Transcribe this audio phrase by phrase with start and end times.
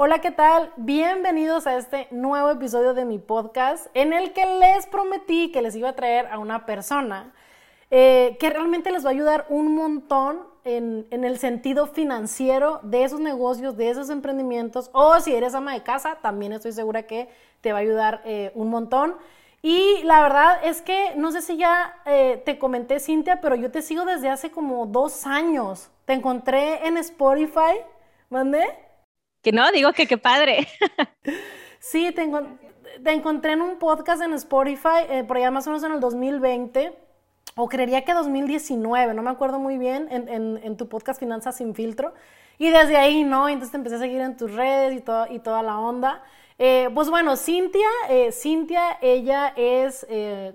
[0.00, 0.72] Hola, ¿qué tal?
[0.76, 5.74] Bienvenidos a este nuevo episodio de mi podcast en el que les prometí que les
[5.74, 7.32] iba a traer a una persona
[7.90, 13.18] eh, que realmente les va a ayudar un montón en, el sentido financiero de esos
[13.18, 17.28] negocios, de esos emprendimientos, o si eres ama de casa, también estoy segura que
[17.60, 19.16] te va a ayudar eh, un montón.
[19.62, 23.72] Y la verdad es que no sé si ya eh, te comenté, Cintia, pero yo
[23.72, 25.90] te sigo desde hace como dos años.
[26.04, 27.80] Te encontré en Spotify,
[28.30, 28.87] ¿mandé?
[29.42, 30.66] Que no, digo que qué padre.
[31.78, 35.92] sí, te, encontré en un podcast en Spotify, eh, por allá más o menos en
[35.92, 36.92] el 2020,
[37.54, 42.14] o creería que 2019, no me acuerdo muy bien, en, tu podcast Finanzas sin filtro.
[42.58, 43.48] Y desde ahí, ¿no?
[43.48, 46.22] Entonces te empecé a seguir en tus redes y, todo, y toda la onda.
[46.58, 50.04] Eh, pues bueno, Cintia, eh, Cintia, ella es,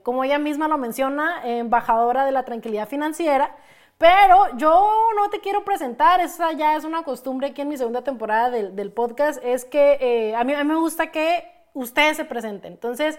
[0.03, 3.55] como ella misma lo menciona, embajadora de la tranquilidad financiera.
[4.03, 4.85] Pero yo
[5.15, 8.91] no te quiero presentar, esa ya es una costumbre aquí en mi segunda temporada del,
[8.91, 12.73] podcast, es que eh, a, mí, a mí me gusta que ustedes se presenten.
[12.73, 13.17] Entonces,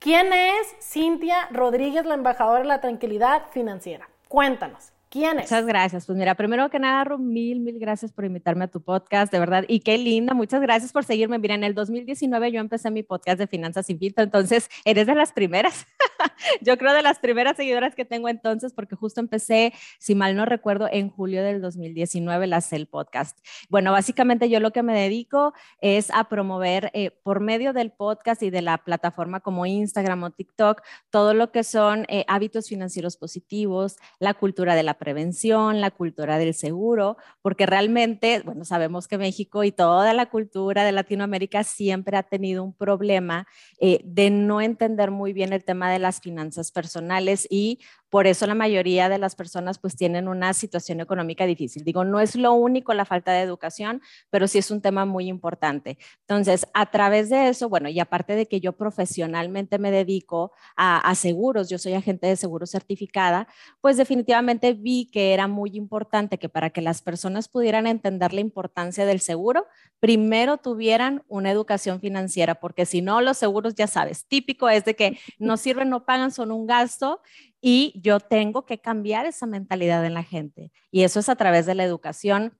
[0.00, 4.08] ¿quién es Cintia Rodríguez, la embajadora de la tranquilidad financiera?
[4.26, 4.90] Cuéntanos.
[5.08, 5.44] ¿Quién es?
[5.44, 6.06] Muchas gracias.
[6.06, 9.38] Pues mira, primero que nada, Ro, mil, mil gracias por invitarme a tu podcast, de
[9.38, 9.64] verdad.
[9.68, 11.38] Y qué linda, muchas gracias por seguirme.
[11.38, 15.14] Mira, en el 2019 yo empecé mi podcast de Finanzas sin filtro, entonces eres de
[15.14, 15.86] las primeras.
[16.60, 20.44] yo creo de las primeras seguidoras que tengo entonces, porque justo empecé, si mal no
[20.44, 23.38] recuerdo, en julio del 2019 la el podcast.
[23.68, 28.42] Bueno, básicamente yo lo que me dedico es a promover eh, por medio del podcast
[28.42, 33.16] y de la plataforma como Instagram o TikTok todo lo que son eh, hábitos financieros
[33.16, 39.18] positivos, la cultura de la prevención, la cultura del seguro, porque realmente, bueno, sabemos que
[39.18, 43.46] México y toda la cultura de Latinoamérica siempre ha tenido un problema
[43.80, 47.80] eh, de no entender muy bien el tema de las finanzas personales y
[48.16, 51.84] por eso la mayoría de las personas pues tienen una situación económica difícil.
[51.84, 54.00] Digo, no es lo único la falta de educación,
[54.30, 55.98] pero sí es un tema muy importante.
[56.20, 61.14] Entonces, a través de eso, bueno, y aparte de que yo profesionalmente me dedico a,
[61.14, 63.48] seguros, yo soy agente de seguros certificada,
[63.82, 68.40] pues definitivamente vi que era muy importante que para que las personas pudieran entender la
[68.40, 69.66] importancia del seguro,
[70.00, 74.96] primero tuvieran una educación financiera, porque si no, los seguros, ya sabes, típico es de
[74.96, 77.20] que no sirven, no pagan, son un gasto
[77.68, 80.70] y yo tengo que cambiar esa mentalidad en la gente.
[80.92, 82.56] Y eso es a través de la educación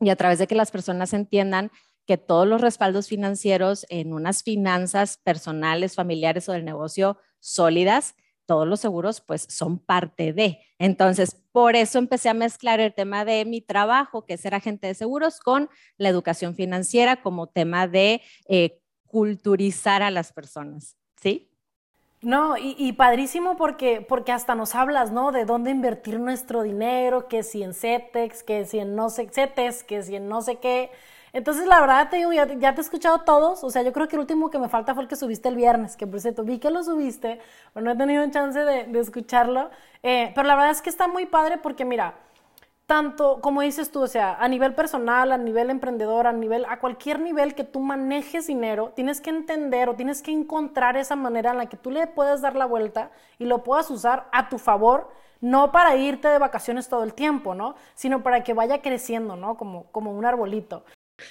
[0.00, 1.70] y a través de que las personas entiendan
[2.06, 8.14] que todos los respaldos financieros en unas finanzas personales, familiares o del negocio sólidas,
[8.46, 10.60] todos los seguros pues son parte de.
[10.78, 14.86] Entonces, por eso empecé a mezclar el tema de mi trabajo, que es ser agente
[14.86, 20.96] de seguros, con la educación financiera como tema de eh, culturizar a las personas.
[21.20, 21.50] ¿Sí?
[22.20, 25.30] No, y, padrísimo porque, porque hasta nos hablas, ¿no?
[25.30, 29.84] De dónde invertir nuestro dinero, que si en CETEX, que si en no sé, CETES,
[29.84, 30.90] que si en no sé qué.
[31.32, 33.62] Entonces, la verdad, te digo, ya, te he escuchado todos.
[33.62, 35.54] O sea, yo creo que el último que me falta fue el que subiste el
[35.56, 37.40] viernes, que por cierto, vi que lo subiste,
[37.72, 39.70] pero no he tenido chance de, escucharlo.
[40.02, 42.14] Eh, pero la verdad es que está muy padre porque, mira,
[42.88, 46.80] tanto, como dices tú, o sea, a nivel personal, a nivel emprendedor, a nivel, a
[46.80, 51.50] cualquier nivel que tú manejes dinero, tienes que entender o tienes que encontrar esa manera
[51.50, 54.56] en la que tú le puedas dar la vuelta y lo puedas usar a tu
[54.56, 55.10] favor,
[55.42, 57.74] no para irte de vacaciones todo el tiempo, ¿no?
[57.94, 59.58] Sino para que vaya creciendo, ¿no?
[59.58, 60.82] Como, como un arbolito.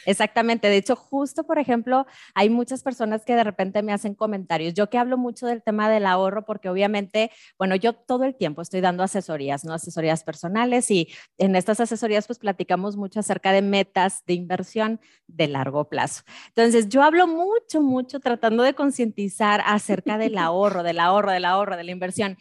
[0.06, 0.70] Exactamente.
[0.70, 4.74] De hecho, justo, por ejemplo, hay muchas personas que de repente me hacen comentarios.
[4.74, 8.62] Yo que hablo mucho del tema del ahorro, porque obviamente, bueno, yo todo el tiempo
[8.62, 9.74] estoy dando asesorías, ¿no?
[9.74, 15.48] Asesorías personales y en estas asesorías pues platicamos mucho acerca de metas de inversión de
[15.48, 16.24] largo plazo.
[16.50, 21.78] Entonces, yo hablo mucho, mucho tratando de concientizar acerca del ahorro, del ahorro, del ahorro,
[21.78, 22.38] de la inversión.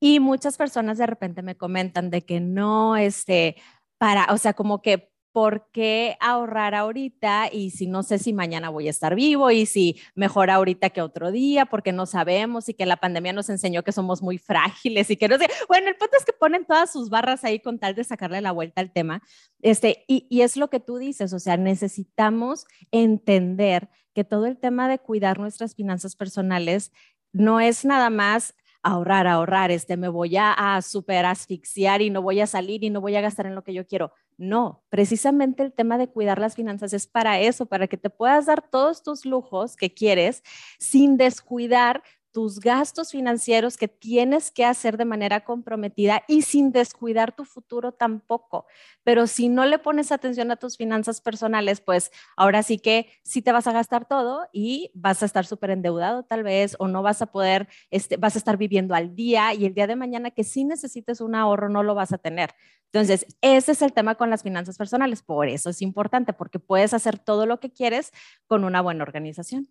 [0.00, 3.56] Y muchas personas de repente me comentan de que no, este,
[3.98, 7.48] para, o sea, como que ¿por qué ahorrar ahorita?
[7.52, 11.02] Y si no sé si mañana voy a estar vivo y si mejor ahorita que
[11.02, 15.10] otro día, porque no sabemos y que la pandemia nos enseñó que somos muy frágiles
[15.10, 15.48] y que no sé.
[15.68, 18.52] Bueno, el punto es que ponen todas sus barras ahí con tal de sacarle la
[18.52, 19.22] vuelta al tema.
[19.60, 24.58] Este, y, y es lo que tú dices, o sea, necesitamos entender que todo el
[24.58, 26.92] tema de cuidar nuestras finanzas personales
[27.32, 32.22] no es nada más ahorrar, ahorrar, este, me voy a, a super asfixiar y no
[32.22, 34.12] voy a salir y no voy a gastar en lo que yo quiero.
[34.38, 38.46] No, precisamente el tema de cuidar las finanzas es para eso, para que te puedas
[38.46, 40.42] dar todos tus lujos que quieres
[40.78, 47.34] sin descuidar tus gastos financieros que tienes que hacer de manera comprometida y sin descuidar
[47.34, 48.66] tu futuro tampoco.
[49.04, 53.42] Pero si no le pones atención a tus finanzas personales, pues ahora sí que sí
[53.42, 57.02] te vas a gastar todo y vas a estar súper endeudado tal vez o no
[57.02, 60.30] vas a poder, este, vas a estar viviendo al día y el día de mañana
[60.30, 62.50] que sí necesites un ahorro no lo vas a tener.
[62.92, 65.22] Entonces, ese es el tema con las finanzas personales.
[65.22, 68.12] Por eso es importante, porque puedes hacer todo lo que quieres
[68.46, 69.68] con una buena organización.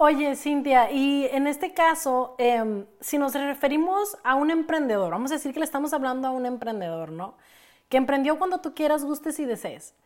[0.00, 5.34] Oye, Cintia, y en este caso, em, si nos referimos a un emprendedor, vamos a
[5.34, 7.34] decir que le estamos hablando a un emprendedor, ¿no?
[7.88, 9.96] Que emprendió cuando tú quieras, gustes y desees.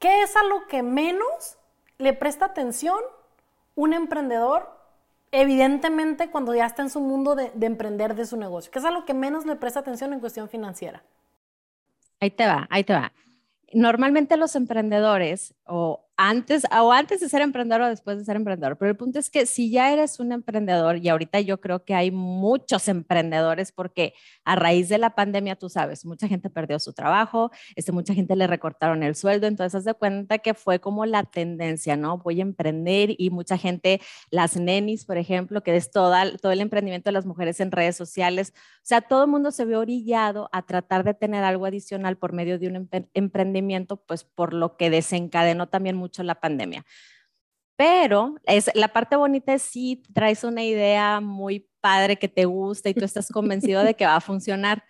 [0.00, 1.56] ¿Qué es a lo que menos
[1.98, 2.98] le presta atención
[3.76, 4.76] un emprendedor?
[5.30, 8.72] Evidentemente, cuando ya está en su mundo de, de emprender de su negocio.
[8.72, 11.04] ¿Qué es a lo que menos le presta atención en cuestión financiera?
[12.18, 13.12] Ahí te va, ahí te va.
[13.72, 18.76] Normalmente los emprendedores o antes o antes de ser emprendedor o después de ser emprendedor.
[18.76, 21.94] Pero el punto es que si ya eres un emprendedor y ahorita yo creo que
[21.94, 26.92] hay muchos emprendedores porque a raíz de la pandemia, tú sabes, mucha gente perdió su
[26.92, 31.06] trabajo, este, mucha gente le recortaron el sueldo, entonces haz de cuenta que fue como
[31.06, 32.18] la tendencia, ¿no?
[32.18, 34.00] Voy a emprender y mucha gente,
[34.32, 37.96] las nenis, por ejemplo, que es toda, todo el emprendimiento de las mujeres en redes
[37.96, 42.16] sociales, o sea, todo el mundo se ve orillado a tratar de tener algo adicional
[42.16, 46.84] por medio de un emprendimiento, pues por lo que desencadenó también mucho la pandemia.
[47.76, 52.88] Pero es, la parte bonita es si traes una idea muy padre que te gusta
[52.88, 54.82] y tú estás convencido de que va a funcionar.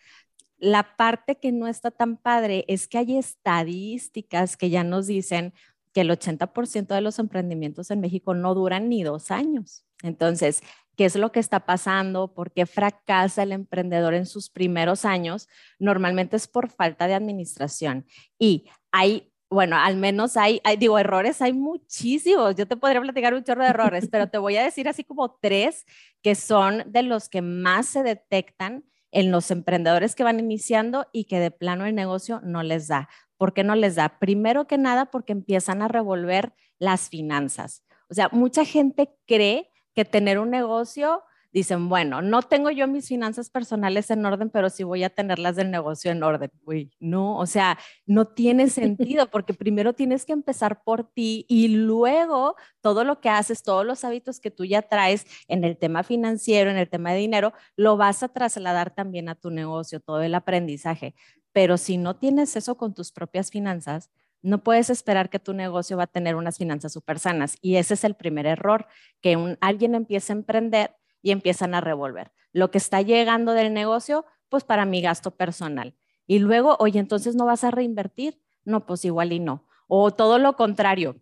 [0.57, 5.53] La parte que no está tan padre es que hay estadísticas que ya nos dicen
[5.93, 9.85] que el 80% de los emprendimientos en México no duran ni dos años.
[10.03, 10.63] Entonces,
[10.97, 12.33] ¿qué es lo que está pasando?
[12.35, 15.49] ¿Por qué fracasa el emprendedor en sus primeros años?
[15.79, 18.07] Normalmente es por falta de administración.
[18.39, 22.55] Y hay bueno, al menos hay, digo, errores hay muchísimos.
[22.55, 25.39] Yo te podría platicar un chorro de errores, pero te voy a decir así como
[25.41, 25.87] tres
[26.23, 31.25] que son de los que más se detectan en los emprendedores que van iniciando y
[31.25, 33.09] que de plano el negocio no les da.
[33.39, 34.19] ¿Por qué no les da?
[34.19, 37.85] Primero que nada, porque empiezan a revolver las finanzas.
[38.11, 41.23] O sea, mucha gente cree que tener un negocio
[41.53, 45.57] dicen, bueno, no tengo yo mis finanzas personales en orden, pero sí voy a tenerlas
[45.57, 46.51] del negocio en orden.
[46.65, 51.69] Uy, no, o sea, no tiene sentido porque primero tienes que empezar por ti y
[51.69, 56.03] luego todo lo que haces, todos los hábitos que tú ya traes en el tema
[56.03, 60.23] financiero, en el tema de dinero, lo vas a trasladar también a tu negocio, todo
[60.23, 61.15] el aprendizaje.
[61.53, 64.11] Pero si no tienes eso con tus propias finanzas,
[64.43, 67.57] no puedes esperar que tu negocio va a tener unas finanzas súper sanas.
[67.61, 68.87] Y ese es el primer error,
[69.21, 72.33] que un, alguien empiece a emprender y empiezan a revolver.
[72.53, 75.95] Lo que está llegando del negocio, pues para mi gasto personal.
[76.27, 78.41] Y luego, oye, entonces no vas a reinvertir.
[78.65, 79.67] No, pues igual y no.
[79.87, 81.17] O todo lo contrario,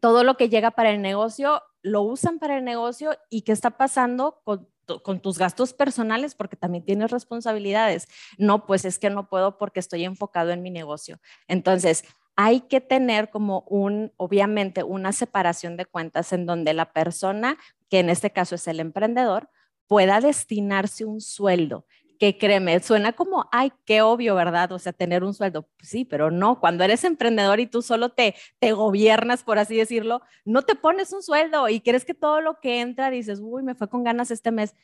[0.00, 3.76] todo lo que llega para el negocio lo usan para el negocio y qué está
[3.76, 4.68] pasando con,
[5.04, 8.08] con, tus gastos personales porque también tienes responsabilidades.
[8.38, 11.20] No, pues es que no puedo porque estoy enfocado en mi negocio.
[11.46, 12.04] Entonces,
[12.36, 17.56] hay que tener como un, obviamente, una separación de cuentas en donde la persona,
[17.88, 19.48] que en este caso es el emprendedor,
[19.86, 21.86] pueda destinarse un sueldo.
[22.18, 24.72] Que créeme, suena como, ay, qué obvio, ¿verdad?
[24.72, 25.68] O sea, tener un sueldo.
[25.82, 30.22] sí, pero no, cuando eres emprendedor y tú solo te, te gobiernas, por así decirlo,
[30.44, 33.74] no te pones un sueldo y crees que todo lo que entra dices, uy, me
[33.74, 34.74] fue con ganas este mes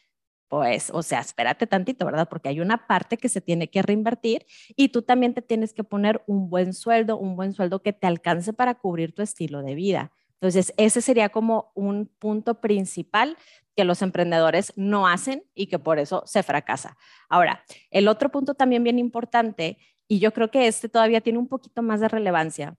[0.52, 2.28] pues, o sea, espérate tantito, ¿verdad?
[2.28, 4.44] Porque hay una parte que se tiene que reinvertir
[4.76, 8.06] y tú también te tienes que poner un buen sueldo, un buen sueldo que te
[8.06, 10.12] alcance para cubrir tu estilo de vida.
[10.34, 13.38] Entonces, ese sería como un punto principal
[13.74, 16.98] que los emprendedores no hacen y que por eso se fracasa.
[17.30, 21.48] Ahora, el otro punto también bien importante, y yo creo que este todavía tiene un
[21.48, 22.76] poquito más de relevancia,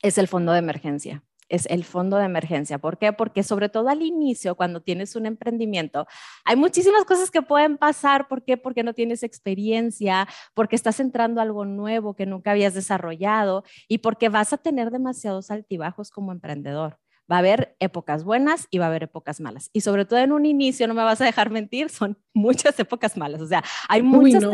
[0.00, 2.78] es el fondo de emergencia es el fondo de emergencia.
[2.78, 3.12] ¿Por qué?
[3.12, 6.06] Porque sobre todo al inicio, cuando tienes un emprendimiento,
[6.44, 8.28] hay muchísimas cosas que pueden pasar.
[8.28, 8.56] ¿Por qué?
[8.56, 13.98] Porque no tienes experiencia, porque estás entrando a algo nuevo que nunca habías desarrollado y
[13.98, 16.98] porque vas a tener demasiados altibajos como emprendedor.
[17.30, 19.70] Va a haber épocas buenas y va a haber épocas malas.
[19.72, 23.16] Y sobre todo en un inicio, no me vas a dejar mentir, son muchas épocas
[23.16, 23.40] malas.
[23.40, 24.44] O sea, hay muchas.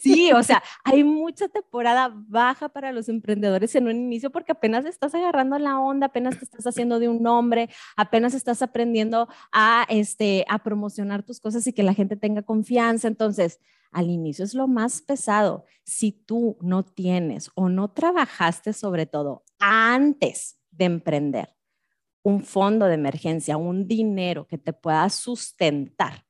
[0.00, 4.84] Sí, o sea, hay mucha temporada baja para los emprendedores en un inicio porque apenas
[4.84, 9.86] estás agarrando la onda, apenas te estás haciendo de un nombre, apenas estás aprendiendo a,
[9.88, 13.08] este, a promocionar tus cosas y que la gente tenga confianza.
[13.08, 15.64] Entonces, al inicio es lo más pesado.
[15.84, 21.55] Si tú no tienes o no trabajaste sobre todo antes de emprender,
[22.26, 26.24] un fondo de emergencia, un dinero que te pueda sustentar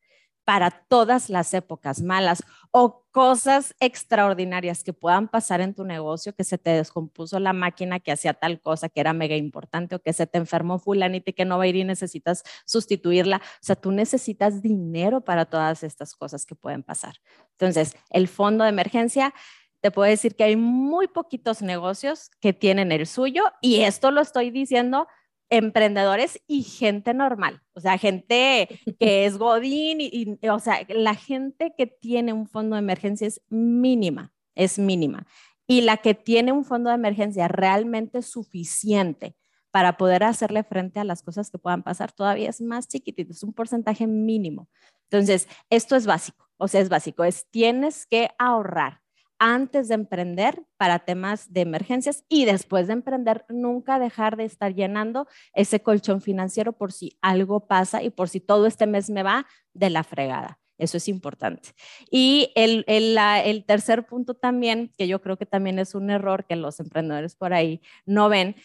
[0.45, 6.45] para todas las épocas malas o cosas extraordinarias que puedan pasar en tu negocio, que
[6.45, 10.13] se te descompuso la máquina que hacía tal cosa que era mega importante o que
[10.13, 13.39] se te enfermó fulanita y que no va a ir y necesitas sustituirla.
[13.39, 17.15] O sea, tú necesitas dinero para todas estas cosas que pueden pasar.
[17.53, 19.33] Entonces, el fondo de emergencia
[19.81, 24.21] te puedo decir que hay muy poquitos negocios que tienen el suyo y esto lo
[24.21, 25.09] estoy diciendo
[25.51, 31.73] emprendedores y gente normal, o sea, gente que es godín y, o sea, la gente
[31.77, 35.27] que tiene un fondo de emergencia es mínima, es mínima.
[35.69, 39.37] Y la que tiene un fondo de emergencia realmente suficiente
[39.71, 43.43] para poder hacerle frente a las cosas que puedan pasar todavía es más chiquitito, es
[43.43, 44.69] un porcentaje mínimo.
[45.11, 49.01] Entonces, esto es básico, o sea, es básico, es tienes que ahorrar
[49.39, 54.75] antes de emprender para temas de emergencias y después de emprender, nunca dejar de estar
[54.75, 59.23] llenando ese colchón financiero por si algo pasa y por si todo este mes me
[59.23, 60.59] va de la fregada.
[60.79, 61.71] Eso es importante.
[62.11, 66.57] Y el, el, tercer punto también, que yo creo que también es un error que
[66.57, 68.57] los emprendedores por ahí no ven,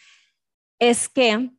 [0.79, 1.51] es que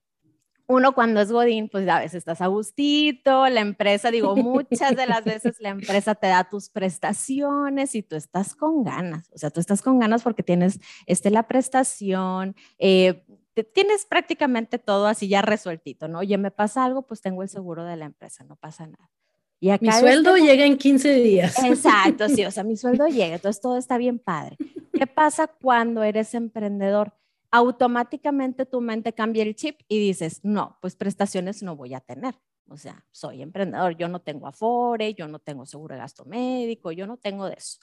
[0.73, 5.07] uno cuando es Godín, pues a veces estás a gustito, la empresa, digo, muchas de
[5.07, 9.51] las veces la empresa te da tus prestaciones y tú estás con ganas, o sea,
[9.51, 13.25] tú estás con ganas porque tienes este, la prestación, eh,
[13.75, 16.21] tienes prácticamente todo así ya resueltito, ¿no?
[16.21, 19.11] Oye, me pasa algo, pues tengo el seguro de la empresa, no pasa nada.
[19.61, 21.63] Y acá mi sueldo llega en 15 días.
[21.63, 24.57] Exacto, sí, o sea, mi sueldo llega, entonces todo está bien padre.
[24.93, 27.15] ¿Qué pasa cuando eres emprendedor?
[27.53, 32.35] Automáticamente tu mente cambia el chip y dices, no, pues prestaciones no voy a tener.
[32.67, 36.93] O sea, soy emprendedor, yo no tengo afore, yo no tengo seguro de gasto médico,
[36.93, 37.79] yo no tengo de eso.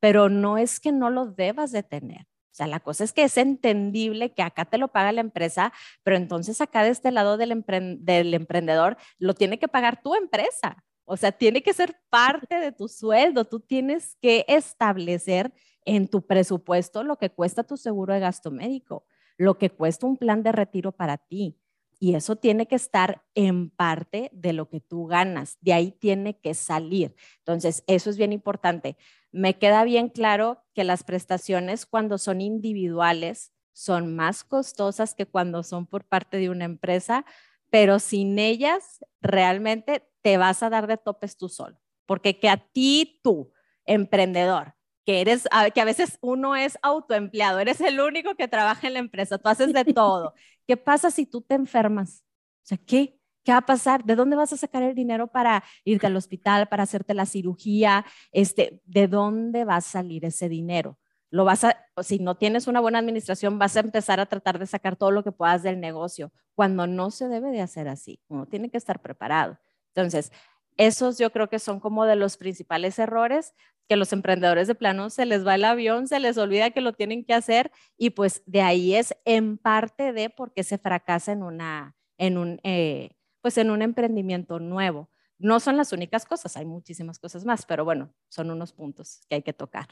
[0.00, 2.22] Pero no es que no lo debas de tener.
[2.22, 5.72] O sea, la cosa es que es entendible que acá te lo paga la empresa,
[6.02, 7.64] pero entonces acá de este lado del,
[8.00, 10.84] del emprendedor lo tiene que pagar tu empresa.
[11.04, 13.44] O sea, tiene que ser parte de tu sueldo.
[13.44, 15.52] Tú tienes que establecer
[15.84, 19.04] en tu presupuesto lo que cuesta tu seguro de gasto médico,
[19.36, 21.58] lo que cuesta un plan de retiro para ti.
[21.98, 25.56] Y eso tiene que estar en parte de lo que tú ganas.
[25.60, 27.14] De ahí tiene que salir.
[27.38, 28.96] Entonces, eso es bien importante.
[29.30, 35.62] Me queda bien claro que las prestaciones cuando son individuales son más costosas que cuando
[35.62, 37.24] son por parte de una empresa,
[37.70, 41.80] pero sin ellas realmente te vas a dar de topes tú solo.
[42.04, 43.52] Porque que a ti, tú,
[43.86, 48.94] emprendedor, que eres, que a veces uno es autoempleado, eres el único que trabaja en
[48.94, 50.34] la empresa, tú haces de todo.
[50.66, 52.24] ¿Qué pasa si tú te enfermas?
[52.62, 53.18] O sea, ¿qué?
[53.44, 54.04] ¿Qué va a pasar?
[54.04, 58.06] ¿De dónde vas a sacar el dinero para irte al hospital, para hacerte la cirugía?
[58.30, 60.98] Este, ¿De dónde va a salir ese dinero?
[61.28, 64.66] Lo vas a, si no tienes una buena administración, vas a empezar a tratar de
[64.66, 68.20] sacar todo lo que puedas del negocio, cuando no se debe de hacer así.
[68.28, 69.58] Uno tiene que estar preparado.
[69.88, 70.30] Entonces,
[70.76, 73.54] esos yo creo que son como de los principales errores
[73.88, 76.92] que los emprendedores de plano se les va el avión, se les olvida que lo
[76.92, 81.32] tienen que hacer y pues de ahí es en parte de por qué se fracasa
[81.32, 83.10] en una, en un, eh,
[83.40, 85.08] pues en un emprendimiento nuevo.
[85.38, 89.36] No son las únicas cosas, hay muchísimas cosas más, pero bueno, son unos puntos que
[89.36, 89.88] hay que tocar.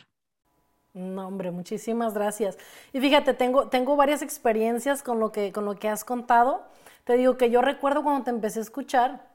[0.92, 2.58] No, hombre, muchísimas gracias.
[2.92, 6.64] Y fíjate, tengo, tengo varias experiencias con lo, que, con lo que has contado.
[7.04, 9.29] Te digo que yo recuerdo cuando te empecé a escuchar,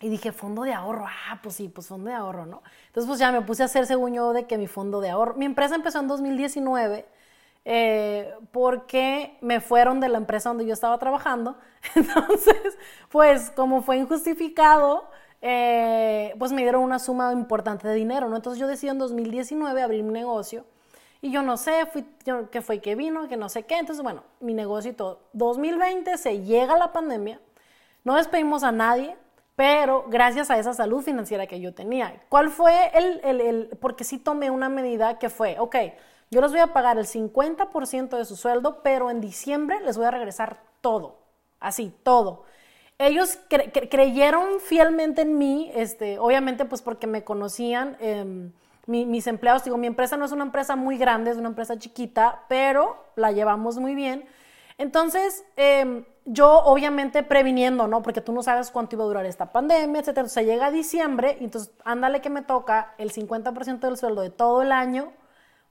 [0.00, 2.62] y dije, fondo de ahorro, ah, pues sí, pues fondo de ahorro, ¿no?
[2.88, 5.34] Entonces, pues ya me puse a hacer según yo de que mi fondo de ahorro.
[5.34, 7.06] Mi empresa empezó en 2019
[7.64, 11.56] eh, porque me fueron de la empresa donde yo estaba trabajando.
[11.94, 15.08] Entonces, pues como fue injustificado,
[15.40, 18.36] eh, pues me dieron una suma importante de dinero, ¿no?
[18.36, 20.64] Entonces yo decidí en 2019 abrir mi negocio.
[21.22, 22.06] Y yo no sé, fui,
[22.52, 23.78] qué fue que vino, que no sé qué.
[23.78, 25.20] Entonces, bueno, mi negocio y todo.
[25.32, 27.40] 2020 se llega la pandemia,
[28.04, 29.16] no despedimos a nadie,
[29.56, 32.22] pero gracias a esa salud financiera que yo tenía.
[32.28, 35.76] ¿Cuál fue el, el, el, porque sí tomé una medida que fue, ok,
[36.30, 40.06] yo les voy a pagar el 50% de su sueldo, pero en diciembre les voy
[40.06, 41.18] a regresar todo,
[41.58, 42.44] así, todo.
[42.98, 43.38] Ellos
[43.90, 48.52] creyeron fielmente en mí, este, obviamente pues porque me conocían, em,
[48.86, 52.44] mis empleados, digo, mi empresa no es una empresa muy grande, es una empresa chiquita,
[52.48, 54.24] pero la llevamos muy bien.
[54.78, 58.02] Entonces, eh, yo obviamente previniendo, ¿no?
[58.02, 60.08] Porque tú no sabes cuánto iba a durar esta pandemia, etc.
[60.08, 64.72] Entonces llega diciembre entonces ándale que me toca el 50% del sueldo de todo el
[64.72, 65.12] año,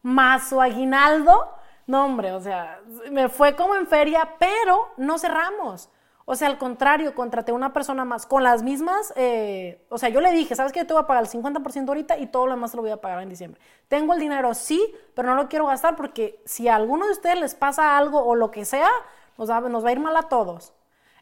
[0.01, 1.49] más su aguinaldo.
[1.87, 2.79] No, hombre, o sea,
[3.11, 5.89] me fue como en feria, pero no cerramos.
[6.27, 10.21] O sea, al contrario, contraté una persona más con las mismas, eh, o sea, yo
[10.21, 10.79] le dije, ¿sabes qué?
[10.79, 12.97] Yo te voy a pagar el 50% ahorita y todo lo demás lo voy a
[12.97, 13.61] pagar en diciembre.
[13.87, 17.39] Tengo el dinero, sí, pero no lo quiero gastar porque si a alguno de ustedes
[17.39, 18.89] les pasa algo o lo que sea,
[19.37, 20.73] nos va, nos va a ir mal a todos.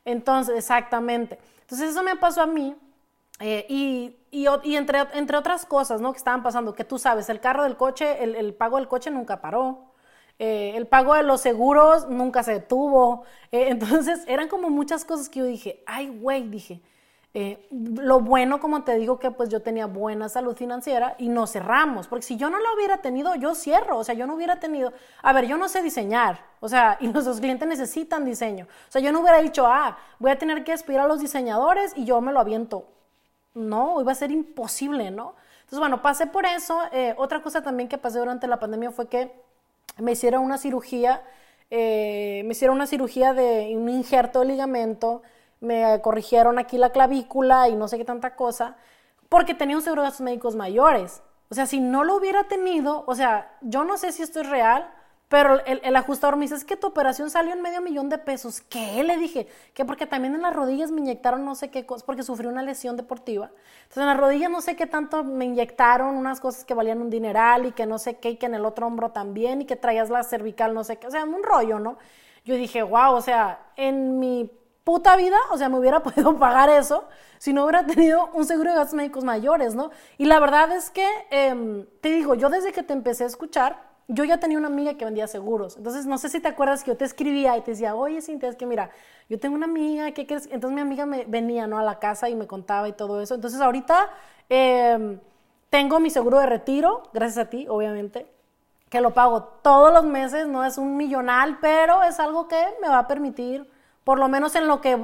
[0.05, 1.39] Entonces, exactamente.
[1.61, 2.75] Entonces eso me pasó a mí
[3.39, 6.11] eh, y, y, y, entre, entre otras cosas, ¿no?
[6.11, 9.09] Que estaban pasando, que tú sabes, el carro del coche, el, el pago del coche
[9.11, 9.93] nunca paró.
[10.39, 13.23] Eh, el pago de los seguros nunca se detuvo.
[13.51, 16.81] Eh, entonces eran como muchas cosas que yo dije, ay, güey, dije,
[17.33, 21.47] eh, lo bueno, como te digo, que pues yo tenía buena salud financiera y no
[21.47, 24.59] cerramos, porque si yo no la hubiera tenido, yo cierro, o sea, yo no hubiera
[24.59, 28.91] tenido, a ver, yo no sé diseñar, o sea, y nuestros clientes necesitan diseño, o
[28.91, 32.05] sea, yo no hubiera dicho, ah, voy a tener que despedir a los diseñadores y
[32.05, 32.87] yo me lo aviento.
[33.55, 35.35] No, iba a ser imposible, ¿no?
[35.59, 36.79] Entonces, bueno, pasé por eso.
[37.17, 39.31] otra cosa también que pasé durante la pandemia fue que
[39.97, 41.21] me hicieron una cirugía,
[41.69, 45.21] eh, me hicieron una cirugía de un injerto de ligamento,
[45.63, 48.75] me corrigieron aquí la clavícula y no sé qué tanta cosa,
[49.29, 51.23] porque tenía un seguro de gastos médicos mayores.
[51.49, 54.49] O sea, si no lo hubiera tenido, o sea, yo no sé si esto es
[54.49, 54.91] real,
[55.29, 58.61] pero el, ajustador me dice, es que tu operación salió en medio millón de pesos.
[58.61, 59.03] ¿Qué?
[59.03, 62.21] Le dije, que porque también en las rodillas me inyectaron no sé qué cosas, porque
[62.21, 63.49] sufrí una lesión deportiva.
[63.77, 67.09] Entonces en las rodillas no sé qué tanto me inyectaron unas cosas que valían un
[67.09, 69.75] dineral y que no sé qué, y que en el otro hombro también, y que
[69.75, 71.07] traías la cervical no sé qué.
[71.07, 71.97] O sea, un rollo, ¿no?
[72.45, 74.51] Yo dije, wow, o sea, en mi
[74.83, 77.05] puta vida, o sea, me hubiera podido pagar eso
[77.37, 79.91] si no hubiera tenido un seguro de gastos médicos mayores, ¿no?
[80.17, 83.93] Y la verdad es que, em, te digo, yo desde que te empecé a escuchar,
[84.07, 85.77] yo ya tenía una amiga que vendía seguros.
[85.77, 88.49] Entonces, no sé si te acuerdas que yo te escribía y te decía, oye, Cintia,
[88.49, 88.91] es que mira,
[89.29, 90.47] yo tengo una amiga, ¿qué quieres?
[90.51, 91.77] Entonces mi amiga me venía, ¿no?
[91.79, 93.35] A la casa y me contaba y todo eso.
[93.35, 94.09] Entonces, ahorita
[94.49, 95.19] em,
[95.69, 98.27] tengo mi seguro de retiro, gracias a ti, obviamente,
[98.89, 102.89] que lo pago todos los meses, no es un millonal, pero es algo que me
[102.89, 103.67] va a permitir,
[104.03, 104.97] por lo menos en lo que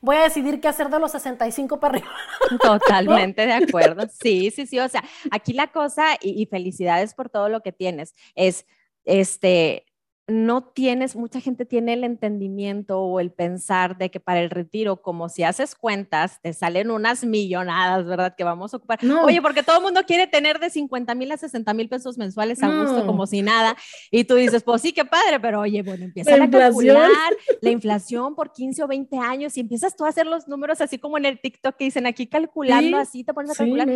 [0.00, 2.10] voy a decidir qué hacer de los 65 para arriba.
[2.62, 4.06] Totalmente de acuerdo.
[4.20, 4.78] Sí, sí, sí.
[4.78, 8.66] O sea, aquí la cosa, y, y felicidades por todo lo que tienes, es,
[9.04, 9.86] este,
[10.32, 15.02] no tienes, mucha gente tiene el entendimiento o el pensar de que para el retiro,
[15.02, 18.34] como si haces cuentas, te salen unas millonadas, ¿verdad?
[18.36, 18.98] Que vamos a ocupar.
[19.24, 22.62] Oye, porque todo el mundo quiere tener de 50 mil a 60 mil pesos mensuales
[22.62, 23.76] a gusto, como si nada.
[24.10, 28.34] Y tú dices, pues sí, qué padre, pero oye, bueno, empieza a calcular la inflación
[28.34, 31.26] por 15 o 20 años y empiezas tú a hacer los números así como en
[31.26, 33.88] el TikTok que dicen aquí calculando, así te pones a calcular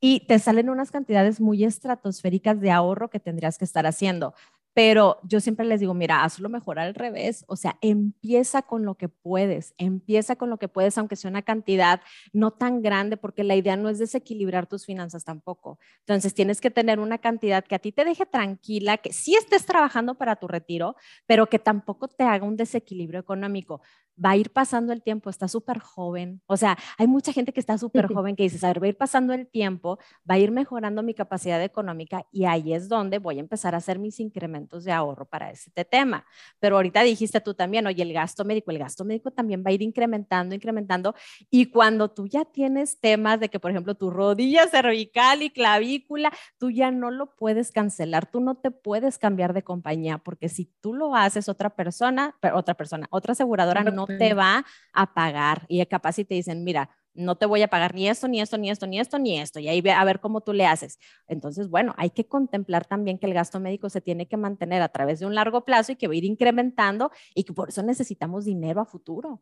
[0.00, 4.34] y te salen unas cantidades muy estratosféricas de ahorro que tendrías que estar haciendo.
[4.74, 8.94] Pero yo siempre les digo, mira, hazlo mejor al revés, o sea, empieza con lo
[8.94, 12.00] que puedes, empieza con lo que puedes, aunque sea una cantidad
[12.32, 15.78] no tan grande, porque la idea no es desequilibrar tus finanzas tampoco.
[16.00, 19.66] Entonces, tienes que tener una cantidad que a ti te deje tranquila, que sí estés
[19.66, 23.82] trabajando para tu retiro, pero que tampoco te haga un desequilibrio económico
[24.22, 26.40] va a ir pasando el tiempo, está súper joven.
[26.46, 28.88] O sea, hay mucha gente que está súper joven que dice, a ver, va a
[28.88, 29.98] ir pasando el tiempo,
[30.28, 33.78] va a ir mejorando mi capacidad económica y ahí es donde voy a empezar a
[33.78, 36.24] hacer mis incrementos de ahorro para este tema.
[36.58, 39.72] Pero ahorita dijiste tú también, oye, el gasto médico, el gasto médico también va a
[39.72, 41.14] ir incrementando, incrementando.
[41.50, 46.32] Y cuando tú ya tienes temas de que, por ejemplo, tu rodilla cervical y clavícula,
[46.58, 50.66] tú ya no lo puedes cancelar, tú no te puedes cambiar de compañía, porque si
[50.80, 55.66] tú lo haces, otra persona, otra persona, otra aseguradora no te va a pagar.
[55.68, 58.56] Y capaz si te dicen, mira, no te voy a pagar ni esto, ni esto,
[58.56, 59.60] ni esto, ni esto, ni esto.
[59.60, 60.98] Y ahí ve a ver cómo tú le haces.
[61.26, 64.88] Entonces, bueno, hay que contemplar también que el gasto médico se tiene que mantener a
[64.88, 67.82] través de un largo plazo y que va a ir incrementando y que por eso
[67.82, 69.40] necesitamos dinero a futuro.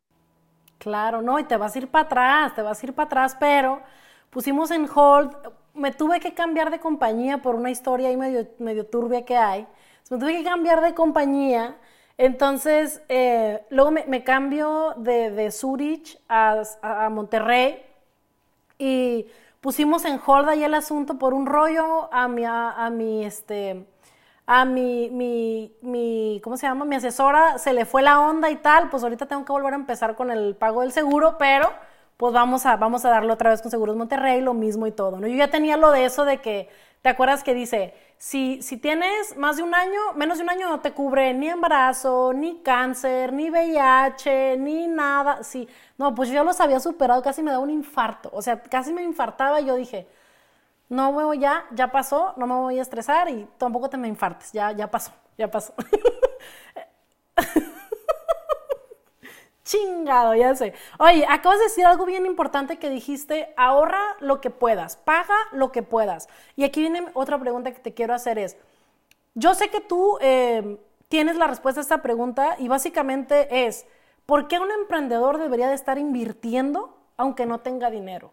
[0.78, 3.36] Claro, no, y te vas a ir para atrás, te vas a ir para atrás,
[3.38, 3.82] pero
[4.30, 5.30] pusimos en hold,
[5.74, 9.66] me tuve que cambiar de compañía por una historia ahí medio, medio turbia que hay.
[10.10, 11.76] Me tuve que cambiar de compañía
[12.22, 17.82] entonces, eh, luego me, cambio de, de Zurich a, Monterrey
[18.76, 19.26] y
[19.62, 23.86] pusimos en hold ahí el asunto por un rollo a mi, a, mi, este,
[24.44, 26.84] a mi, mi, mi, ¿cómo se llama?
[26.84, 29.76] Mi asesora se le fue la onda y tal, pues ahorita tengo que volver a
[29.76, 31.72] empezar con el pago del seguro, pero
[32.18, 35.20] pues vamos a, vamos a darlo otra vez con Seguros Monterrey, lo mismo y todo,
[35.20, 35.26] ¿no?
[35.26, 36.68] Yo ya tenía lo de eso de que,
[37.00, 40.68] ¿te acuerdas que dice, si, si tienes más de un año, menos de un año
[40.68, 46.44] no te cubre ni embarazo, ni cáncer, ni VIH, ni nada, sí, no, pues yo
[46.44, 49.74] los había superado, casi me da un infarto, o sea, casi me infartaba y yo
[49.76, 50.06] dije,
[50.90, 54.52] no, voy ya, ya pasó, no me voy a estresar y tampoco te me infartes,
[54.52, 55.74] ya, ya pasó, ya pasó.
[59.70, 60.74] Chingado, ya sé.
[60.98, 65.70] Oye, acabas de decir algo bien importante que dijiste, ahorra lo que puedas, paga lo
[65.70, 66.28] que puedas.
[66.56, 68.56] Y aquí viene otra pregunta que te quiero hacer es,
[69.34, 73.86] yo sé que tú em, tienes la respuesta a esta pregunta y básicamente es,
[74.26, 78.32] ¿por qué un emprendedor debería de estar invirtiendo aunque no tenga dinero?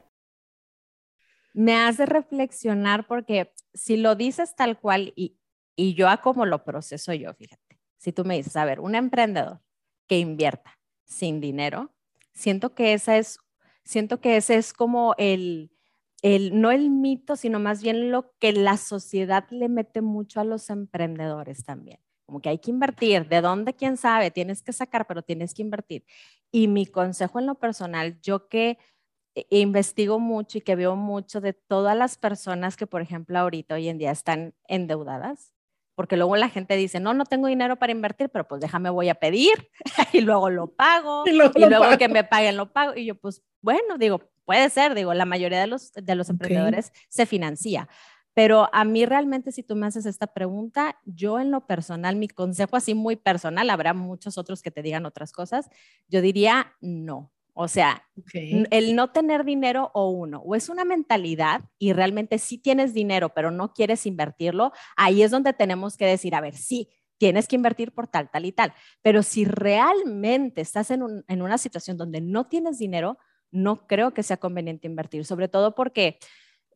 [1.53, 5.37] Me hace reflexionar porque si lo dices tal cual y,
[5.75, 8.95] y yo a cómo lo proceso yo, fíjate, si tú me dices, a ver, un
[8.95, 9.61] emprendedor
[10.07, 10.76] que invierta
[11.07, 11.91] sin dinero.
[12.33, 13.39] Siento que esa es,
[13.83, 15.71] siento que ese es como el,
[16.21, 20.43] el, no el mito, sino más bien lo que la sociedad le mete mucho a
[20.43, 21.99] los emprendedores también.
[22.27, 25.61] Como que hay que invertir, de dónde, quién sabe, tienes que sacar, pero tienes que
[25.61, 26.05] invertir.
[26.51, 28.77] Y mi consejo en lo personal, yo que
[29.49, 33.89] investigo mucho y que veo mucho de todas las personas que, por ejemplo, ahorita hoy
[33.89, 35.53] en día están endeudadas,
[35.97, 39.09] porque luego la gente dice, no, no tengo dinero para invertir, pero pues déjame, voy
[39.09, 39.71] a pedir
[40.13, 42.95] y luego lo pago y luego, que me paguen lo pago.
[42.95, 46.93] Y yo, pues bueno, digo, puede ser, digo, la mayoría de los, de los emprendedores
[47.09, 47.89] se financia.
[48.35, 52.27] Pero a mí realmente, si tú me haces esta pregunta, yo en lo personal, mi
[52.27, 55.67] consejo así muy personal, habrá muchos otros que te digan otras cosas,
[56.09, 57.31] yo diría no.
[57.59, 62.59] O sea, el no tener dinero o uno, o es una mentalidad y realmente sí
[62.59, 66.89] tienes dinero, pero no quieres invertirlo, ahí es donde tenemos que decir, a ver, sí,
[67.17, 68.73] tienes que invertir por tal, tal y tal.
[69.01, 73.17] Pero si realmente estás en, en una situación donde no tienes dinero,
[73.49, 76.19] no creo que sea conveniente invertir, sobre todo porque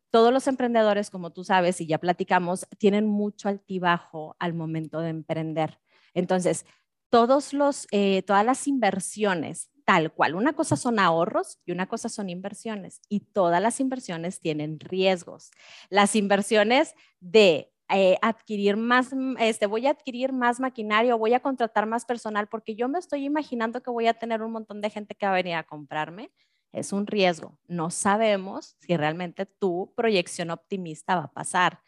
[0.09, 5.09] todos los emprendedores, como tú sabes y ya platicamos, tienen mucho altibajo al momento de
[5.09, 5.79] emprender.
[6.13, 6.65] Entonces,
[7.09, 12.09] todos los, eh, todas las inversiones, tal cual, una cosa son ahorros y una cosa
[12.09, 13.01] son inversiones.
[13.09, 15.51] Y todas las inversiones tienen riesgos.
[15.89, 21.41] Las inversiones de eh, adquirir más, este, voy a adquirir más maquinaria o voy a
[21.41, 24.89] contratar más personal porque yo me estoy imaginando que voy a tener un montón de
[24.89, 26.31] gente que va a venir a comprarme
[26.71, 27.57] es un riesgo.
[27.67, 31.81] No sabemos si realmente tu proyección optimista va a pasar.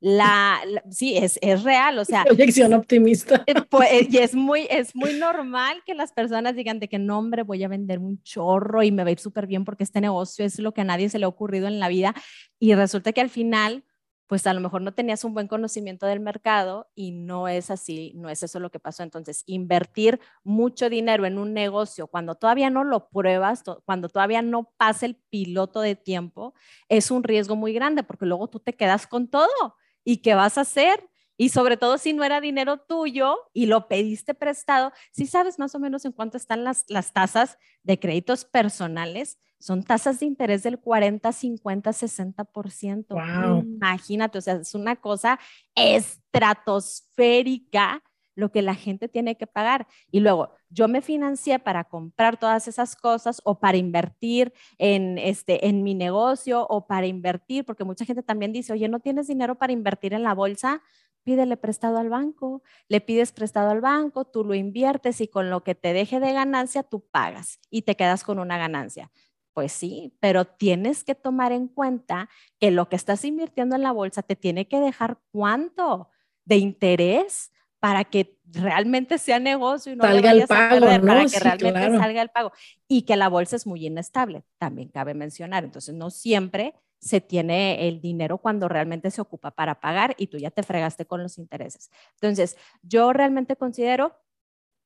[0.00, 2.24] La, sí, es, es, real, o sea.
[2.24, 3.42] Proyección optimista.
[3.46, 6.98] Eh, pues, eh, y es muy, es muy normal que las personas digan de que
[6.98, 9.84] no, hombre, voy a vender un chorro y me va a ir súper bien porque
[9.84, 12.14] este negocio es lo que a nadie se le ha ocurrido en la vida.
[12.58, 13.84] Y resulta que al final
[14.26, 18.12] pues a lo mejor no tenías un buen conocimiento del mercado y no es así,
[18.16, 19.02] no es eso lo que pasó.
[19.02, 24.72] Entonces, invertir mucho dinero en un negocio cuando todavía no lo pruebas, cuando todavía no
[24.76, 26.54] pasa el piloto de tiempo,
[26.88, 29.76] es un riesgo muy grande porque luego tú te quedas con todo.
[30.06, 31.10] ¿Y qué vas a hacer?
[31.36, 35.74] Y sobre todo si no era dinero tuyo y lo pediste prestado, si sabes más
[35.74, 40.62] o menos en cuánto están las, las tasas de créditos personales, son tasas de interés
[40.62, 43.06] del 40, 50, 60%.
[43.08, 43.64] Wow.
[43.64, 45.40] Imagínate, o sea, es una cosa
[45.74, 48.00] estratosférica
[48.36, 49.88] lo que la gente tiene que pagar.
[50.12, 55.66] Y luego, yo me financié para comprar todas esas cosas o para invertir en, este,
[55.66, 59.56] en mi negocio o para invertir, porque mucha gente también dice, oye, ¿no tienes dinero
[59.56, 60.82] para invertir en la bolsa?
[61.24, 65.64] Pídele prestado al banco, le pides prestado al banco, tú lo inviertes y con lo
[65.64, 69.10] que te deje de ganancia, tú pagas y te quedas con una ganancia.
[69.52, 72.28] Pues sí, pero tienes que tomar en cuenta
[72.60, 76.10] que lo que estás invirtiendo en la bolsa te tiene que dejar cuánto
[76.44, 77.50] de interés
[77.86, 82.30] para que realmente sea negocio y no salga el pago, para que realmente salga el
[82.30, 82.50] pago.
[82.88, 85.62] Y que la bolsa es muy inestable, también cabe mencionar.
[85.62, 90.36] Entonces, no siempre se tiene el dinero cuando realmente se ocupa para pagar y tú
[90.36, 91.92] ya te fregaste con los intereses.
[92.14, 94.16] Entonces, yo realmente considero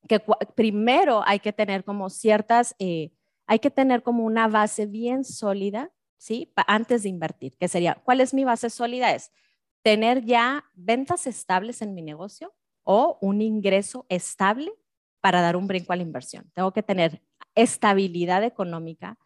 [0.07, 0.23] que
[0.55, 2.75] primero hay que tener como ciertas...
[2.79, 3.13] Eh,
[3.47, 6.53] hay que tener como una base bien sólida, ¿sí?
[6.67, 9.13] Antes de invertir, que sería, ¿cuál es mi base sólida?
[9.15, 9.33] Es
[9.83, 12.53] tener ya ventas estables en mi negocio
[12.93, 14.73] o un ingreso estable
[15.21, 16.51] para dar un brinco a la inversión.
[16.55, 17.23] Tengo que tener
[17.55, 19.17] estabilidad económica,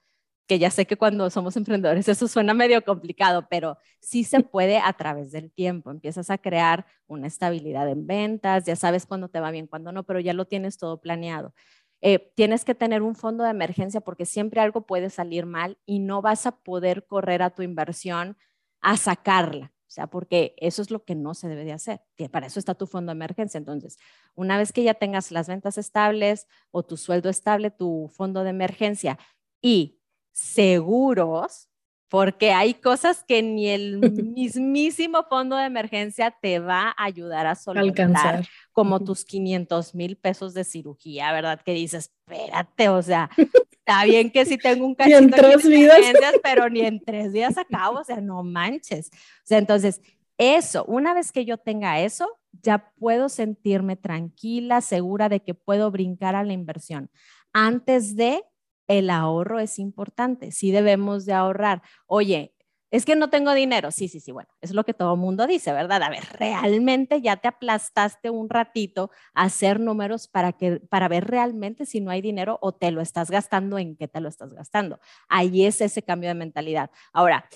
[0.46, 4.76] que ya sé que cuando somos emprendedores eso suena medio complicado, pero sí se puede
[4.76, 5.90] a través del tiempo.
[5.90, 10.04] Empiezas a crear una estabilidad en ventas, ya sabes cuándo te va bien, cuándo no,
[10.04, 11.54] pero ya lo tienes todo planeado.
[12.02, 16.00] Eh, tienes que tener un fondo de emergencia porque siempre algo puede salir mal y
[16.00, 18.36] no vas a poder correr a tu inversión
[18.82, 19.73] a sacarla.
[19.94, 22.00] O sea, porque eso es lo que no se debe de hacer.
[22.32, 23.58] Para eso está tu fondo de emergencia.
[23.58, 23.96] Entonces,
[24.34, 28.50] una vez que ya tengas las ventas estables o tu sueldo estable, tu fondo de
[28.50, 29.20] emergencia
[29.62, 30.00] y
[30.32, 31.68] seguros,
[32.08, 34.00] porque hay cosas que ni el
[34.34, 40.54] mismísimo fondo de emergencia te va a ayudar a solventar, como tus 500 mil pesos
[40.54, 41.60] de cirugía, ¿verdad?
[41.64, 43.30] Que dices, espérate, o sea,
[43.86, 46.00] está bien que sí tengo un cachito en tres vidas.
[46.42, 49.10] pero ni en tres días acabo, o sea, no manches.
[49.12, 50.00] O sea, entonces,
[50.38, 52.28] eso, una vez que yo tenga eso,
[52.62, 57.10] ya puedo sentirme tranquila, segura de que puedo brincar a la inversión.
[57.52, 58.42] Antes de
[58.88, 61.82] el ahorro es importante, sí debemos de ahorrar.
[62.06, 62.53] Oye,
[62.94, 63.90] es que no tengo dinero.
[63.90, 66.00] Sí, sí, sí, bueno, es lo que todo mundo dice, ¿verdad?
[66.04, 71.26] A ver, realmente ya te aplastaste un ratito a hacer números para, que, para ver
[71.26, 74.54] realmente si no hay dinero o te lo estás gastando, en qué te lo estás
[74.54, 75.00] gastando.
[75.28, 76.92] Ahí es ese cambio de mentalidad.
[77.12, 77.48] Ahora,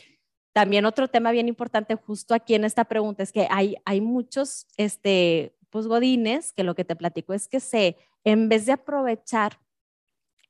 [0.52, 4.66] también otro tema bien importante justo aquí en esta pregunta es que hay, hay muchos,
[4.76, 9.60] este, pues godines, que lo que te platico es que se, en vez de aprovechar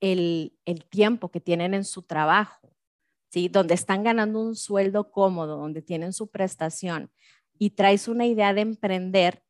[0.01, 0.55] el,
[0.89, 2.75] tiempo que tienen en su trabajo
[3.31, 3.49] ¿sí?
[3.49, 7.11] Donde están ganando un sueldo cómodo, donde tienen su prestación
[7.59, 9.43] y traes una idea de emprender,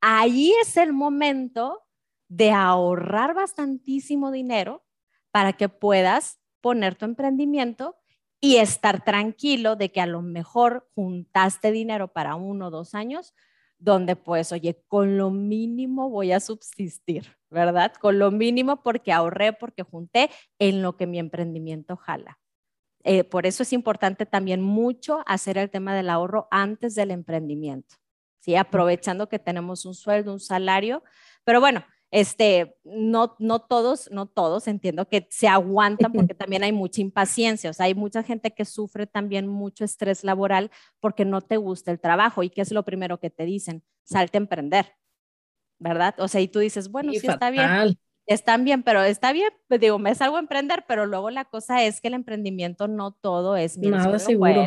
[0.00, 1.82] ahí es el momento
[2.28, 4.84] de ahorrar bastantísimo dinero
[5.30, 7.96] para que puedas poner tu emprendimiento
[8.40, 13.34] y estar tranquilo de que a lo mejor juntaste dinero para uno o dos años,
[13.78, 17.92] donde pues, oye, con lo mínimo voy a subsistir, ¿verdad?
[17.94, 22.38] Con lo mínimo porque ahorré, porque junté en lo que mi emprendimiento jala.
[23.08, 27.94] Eh, por eso es importante también mucho hacer el tema del ahorro antes del emprendimiento,
[28.40, 28.56] ¿sí?
[28.56, 31.04] Aprovechando que tenemos un sueldo, un salario,
[31.44, 36.72] pero bueno, este, no, no todos, no todos, entiendo que se aguantan porque también hay
[36.72, 41.42] mucha impaciencia, o sea, hay mucha gente que sufre también mucho estrés laboral porque no
[41.42, 44.96] te gusta el trabajo y qué es lo primero que te dicen, salte a emprender,
[45.78, 46.16] ¿verdad?
[46.18, 49.80] O sea, y tú dices, bueno, sí, está bien, están bien, pero está bien, pues
[49.80, 53.56] digo, me salgo a emprender, pero luego la cosa es que el emprendimiento no todo
[53.56, 54.66] es bien nada seguro.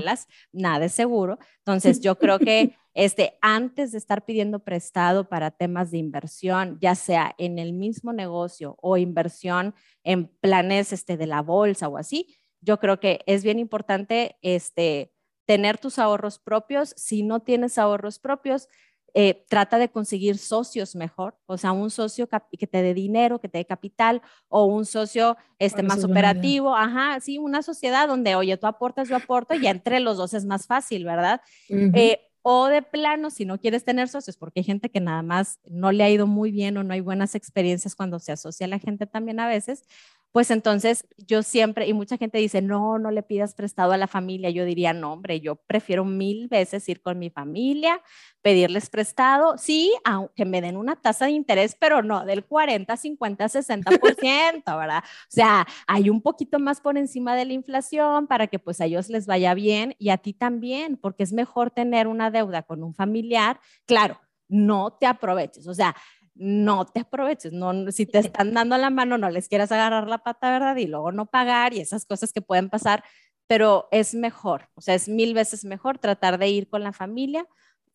[0.53, 1.37] nada es seguro.
[1.59, 6.95] Entonces, yo creo que este, antes de estar pidiendo prestado para temas de inversión, ya
[6.95, 12.37] sea en el mismo negocio o inversión en planes este, de la bolsa o así,
[12.61, 15.13] yo creo que es bien importante este,
[15.45, 16.93] tener tus ahorros propios.
[16.95, 18.67] Si no tienes ahorros propios,
[19.13, 23.49] eh, trata de conseguir socios mejor, o sea, un socio que te dé dinero, que
[23.49, 28.57] te dé capital, o un socio este, más operativo, ajá, sí, una sociedad donde, oye,
[28.57, 31.41] tú aportas, yo aporto, y entre los dos es más fácil, ¿verdad?
[31.69, 35.59] Eh, o de plano, si no quieres tener socios, porque hay gente que nada más
[35.65, 38.69] no le ha ido muy bien o no hay buenas experiencias cuando se asocia a
[38.69, 39.83] la gente también a veces,
[40.31, 44.07] pues entonces yo siempre, y mucha gente dice, no, no le pidas prestado a la
[44.07, 44.51] familia.
[44.51, 48.01] Yo diría, no, hombre, yo prefiero mil veces ir con mi familia,
[48.41, 53.45] pedirles prestado, sí, aunque me den una tasa de interés, pero no del 40, 50,
[53.49, 55.03] 60%, ¿verdad?
[55.03, 58.85] O sea, hay un poquito más por encima de la inflación para que pues a
[58.85, 62.83] ellos les vaya bien y a ti también, porque es mejor tener una deuda con
[62.83, 63.59] un familiar.
[63.85, 65.95] Claro, no te aproveches, o sea,
[66.39, 70.19] no te aproveches, no, si te están dando la mano, no les quieras agarrar la
[70.19, 70.77] pata, ¿verdad?
[70.77, 73.03] Y luego no pagar y esas cosas que pueden pasar,
[73.45, 77.45] pero es mejor, o sea, es mil veces mejor tratar de ir con la familia,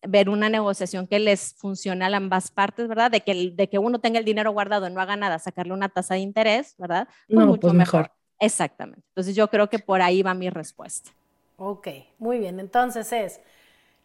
[0.07, 3.11] ver una negociación que les funcione a ambas partes, ¿verdad?
[3.11, 5.89] De que, de que uno tenga el dinero guardado y no haga nada, sacarle una
[5.89, 7.09] tasa de interés, ¿verdad?
[7.27, 8.13] Pues no, mucho pues mejor.
[8.39, 9.07] Exactamente.
[9.09, 11.11] Entonces yo creo que por ahí va mi respuesta.
[11.57, 12.61] Ok, muy bien.
[12.61, 13.41] Entonces es,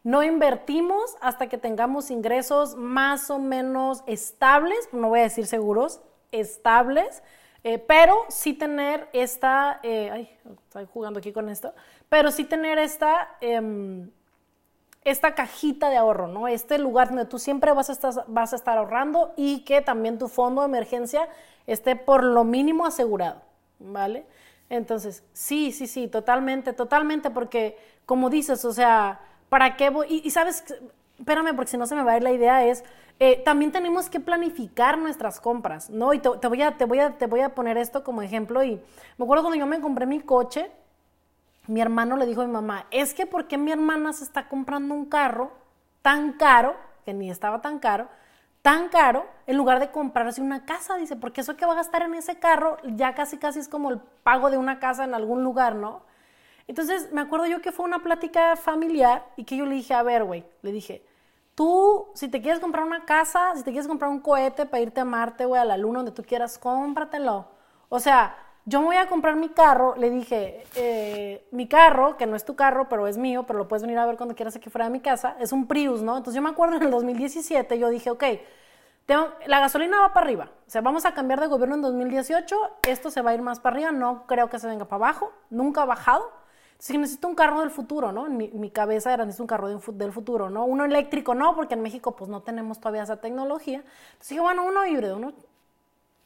[0.02, 6.00] no invertimos hasta que tengamos ingresos más o menos estables, no voy a decir seguros,
[6.32, 7.22] estables,
[7.62, 11.74] eh, pero sí tener esta, eh, ay, estoy jugando aquí con esto,
[12.08, 14.10] pero sí tener esta, em,
[15.04, 16.48] esta cajita de ahorro, ¿no?
[16.48, 20.18] Este lugar donde tú siempre vas a, estar, vas a estar ahorrando y que también
[20.18, 21.28] tu fondo de emergencia
[21.66, 23.42] esté por lo mínimo asegurado,
[23.78, 24.24] ¿vale?
[24.70, 30.22] Entonces, sí, sí, sí, totalmente, totalmente, porque como dices, o sea, ¿Para qué voy?
[30.24, 30.64] Y, sabes,
[31.18, 32.84] espérame, porque si no se me va a ir la idea, es,
[33.18, 36.14] eh, también tenemos que planificar nuestras compras, ¿no?
[36.14, 38.62] Y te, voy a, te, voy a, te voy a poner esto como ejemplo.
[38.62, 38.80] Y
[39.18, 40.70] me acuerdo cuando yo me compré mi coche,
[41.66, 44.48] mi hermano le dijo a mi mamá, es que ¿por qué mi hermana se está
[44.48, 45.50] comprando un carro
[46.00, 48.08] tan caro, que ni estaba tan caro,
[48.62, 50.96] tan caro, en lugar de comprarse una casa?
[50.96, 53.90] Dice, porque eso que va a gastar en ese carro ya casi casi es como
[53.90, 56.08] el pago de una casa en algún lugar, ¿no?
[56.70, 60.04] Entonces me acuerdo yo que fue una plática familiar y que yo le dije, a
[60.04, 61.04] ver, güey, le dije,
[61.56, 65.00] tú, si te quieres comprar una casa, si te quieres comprar un cohete para irte
[65.00, 67.48] a Marte, güey, a la luna, donde tú quieras, cómpratelo.
[67.88, 72.26] O sea, yo me voy a comprar mi carro, le dije, eh, mi carro, que
[72.26, 74.54] no es tu carro, pero es mío, pero lo puedes venir a ver cuando quieras
[74.54, 76.18] aquí fuera de mi casa, es un Prius, ¿no?
[76.18, 78.24] Entonces yo me acuerdo en el 2017, yo dije, ok,
[79.48, 82.56] la gasolina va para arriba, o sea, vamos a cambiar de gobierno en 2018,
[82.86, 85.32] esto se va a ir más para arriba, no creo que se venga para abajo,
[85.50, 86.38] nunca ha bajado.
[86.80, 88.26] Sí, necesito un carro del futuro, ¿no?
[88.26, 90.64] En mi, cabeza era, necesito un carro del futuro, ¿no?
[90.64, 93.84] Uno eléctrico no, porque en México pues no tenemos todavía esa tecnología.
[94.12, 95.34] Entonces dije, bueno, uno híbrido, ¿no?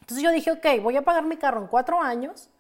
[0.00, 2.50] Entonces yo dije, ok, voy a pagar mi carro en cuatro años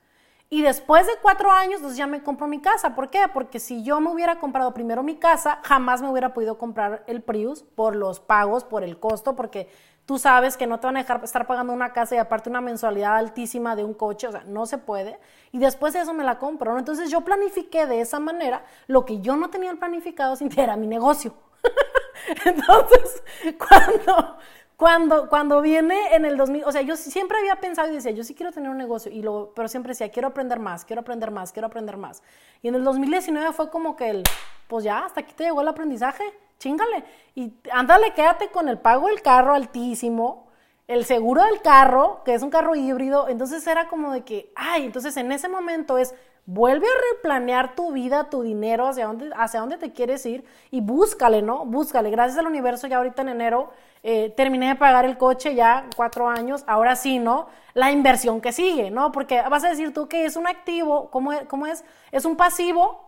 [0.50, 2.96] y después de cuatro años, entonces ya me compro mi casa.
[2.96, 3.20] ¿Por qué?
[3.32, 7.22] Porque si yo me hubiera comprado primero mi casa, jamás me hubiera podido comprar el
[7.22, 9.68] Prius por los pagos, por el costo, porque
[10.06, 12.60] tú sabes que no te van a dejar estar pagando una casa y aparte una
[12.60, 15.18] mensualidad altísima de un coche, o sea, no se puede.
[15.52, 16.78] Y después de eso me la compro, ¿no?
[16.78, 20.86] Entonces yo planifiqué de esa manera lo que yo no tenía planificado sin era mi
[20.86, 21.34] negocio.
[22.44, 23.22] Entonces,
[23.58, 24.36] cuando,
[24.76, 28.24] cuando, cuando viene en el 2000, o sea, yo siempre había pensado y decía, yo
[28.24, 31.30] sí quiero tener un negocio, y lo, pero siempre decía, quiero aprender más, quiero aprender
[31.30, 32.22] más, quiero aprender más.
[32.62, 34.22] Y en el 2019 fue como que el,
[34.68, 36.24] pues ya, hasta aquí te llegó el aprendizaje,
[36.64, 37.04] chingale.
[37.34, 40.48] Y ándale, quédate con el pago del carro altísimo,
[40.88, 43.28] el seguro del carro, que es un carro híbrido.
[43.28, 46.14] Entonces era como de que, ay, entonces en ese momento es,
[46.46, 50.80] vuelve a replanear tu vida, tu dinero, hacia dónde, hacia dónde te quieres ir y
[50.80, 51.64] búscale, ¿no?
[51.64, 52.10] Búscale.
[52.10, 53.70] Gracias al universo, ya ahorita en enero
[54.02, 57.46] eh, terminé de pagar el coche ya cuatro años, ahora sí, ¿no?
[57.72, 59.12] La inversión que sigue, ¿no?
[59.12, 61.46] Porque vas a decir tú que es un activo, ¿cómo es?
[61.46, 61.84] Cómo es?
[62.12, 63.04] Es un pasivo,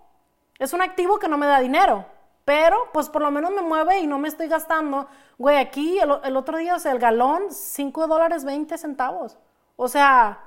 [0.59, 2.07] es un activo que no me da dinero,
[2.47, 5.09] pero pues por lo menos me mueve y no me estoy gastando.
[5.37, 9.37] Güey, aquí el, otro día, o sea, el galón, 5 dólares 20 centavos.
[9.75, 10.39] O sea,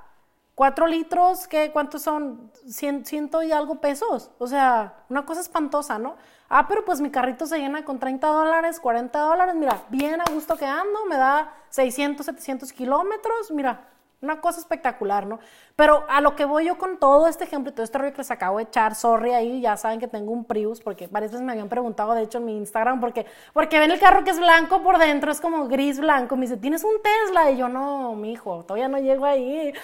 [0.54, 2.50] 4 litros, ¿qué, ¿cuántos son?
[2.66, 4.30] ciento y algo pesos.
[4.38, 6.16] O sea, una cosa espantosa, ¿no?
[6.48, 9.54] Ah, pero pues mi carrito se llena con 30 dólares, 40 dólares.
[9.54, 13.50] Mira, bien a gusto que ando, me da 600, 700 kilómetros.
[13.50, 13.88] Mira,
[14.22, 15.38] una cosa espectacular, ¿no?
[15.76, 18.18] Pero a lo que voy yo con todo este ejemplo y todo este rollo que
[18.18, 21.44] les acabo de echar, sorry ahí, ya saben que tengo un Prius, porque varias veces
[21.44, 24.38] me habían preguntado, de hecho, en mi Instagram, porque, porque ven el carro que es
[24.38, 27.50] blanco por dentro, es como gris blanco, me dice, ¿tienes un Tesla?
[27.50, 29.72] Y yo, no, mi hijo, todavía no llego ahí.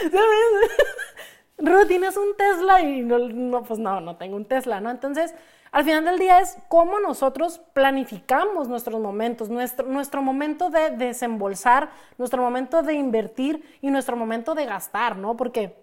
[1.58, 2.80] Ruth, ¿tienes un Tesla?
[2.80, 4.90] Y no, no, pues no, no tengo un Tesla, ¿no?
[4.90, 5.34] Entonces,
[5.72, 11.90] al final del día es cómo nosotros planificamos nuestros momentos, nuestro, nuestro momento de desembolsar,
[12.18, 15.36] nuestro momento de invertir y nuestro momento de gastar, ¿no?
[15.36, 15.76] Porque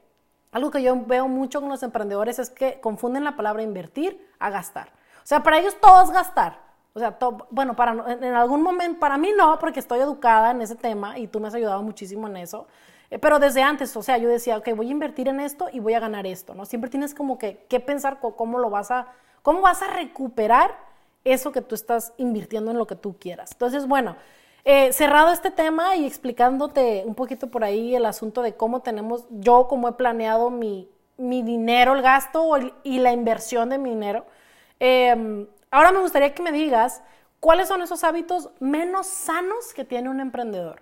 [0.52, 4.50] algo que yo veo mucho con los emprendedores es que confunden la palabra invertir a
[4.50, 4.90] gastar.
[5.18, 6.60] O sea, para ellos todo es gastar.
[6.94, 7.18] O sea,
[7.52, 11.28] bueno, para, en algún momento, para mí no, porque estoy educada en ese tema y
[11.28, 12.68] tú me has ayudado muchísimo en eso.
[13.10, 15.80] Eh, pero desde antes, o sea, yo decía, ok, voy a invertir en esto y
[15.80, 16.66] voy a ganar esto, ¿no?
[16.66, 19.08] Siempre tienes como que, que pensar cómo lo vas a
[19.48, 20.78] ¿Cómo vas a recuperar
[21.24, 23.54] eso que tú estás invirtiendo en lo que tú quieras?
[23.54, 24.18] Entonces, bueno,
[24.66, 29.24] eh, cerrado este tema y explicándote un poquito por ahí el asunto de cómo tenemos,
[29.30, 34.26] yo cómo he planeado mi, dinero, el gasto y la inversión de mi dinero,
[34.82, 37.02] em, ahora me gustaría que me digas
[37.40, 40.82] cuáles son esos hábitos menos sanos que tiene un emprendedor.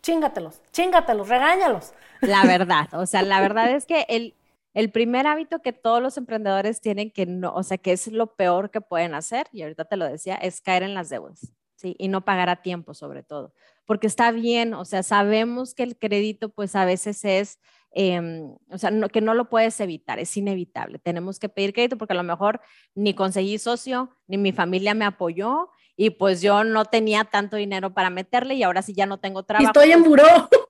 [0.00, 1.92] Chíngatelos, chíngatelos, regáñalos.
[2.20, 4.36] La verdad, o sea, la verdad es que el,
[4.74, 8.34] el primer hábito que todos los emprendedores tienen que no, o sea, que es lo
[8.34, 11.94] peor que pueden hacer, y ahorita te lo decía, es caer en las deudas, ¿sí?
[11.98, 13.54] Y no pagar a tiempo sobre todo,
[13.86, 17.60] porque está bien, o sea, sabemos que el crédito pues a veces es,
[17.92, 22.14] em, o sea, que no lo puedes evitar, es inevitable, tenemos que pedir crédito porque
[22.14, 22.60] a lo mejor
[22.94, 27.94] ni conseguí socio, ni mi familia me apoyó, y pues yo no tenía tanto dinero
[27.94, 29.68] para meterle y ahora sí ya no tengo trabajo.
[29.68, 30.24] Estoy en buró.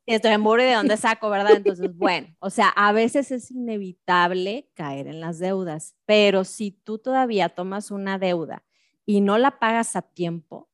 [0.06, 1.56] Estoy en buró y de dónde saco, ¿verdad?
[1.56, 6.98] Entonces, bueno, o sea, a veces es inevitable caer en las deudas, pero si tú
[6.98, 8.64] todavía tomas una deuda
[9.06, 10.68] y no la pagas a tiempo,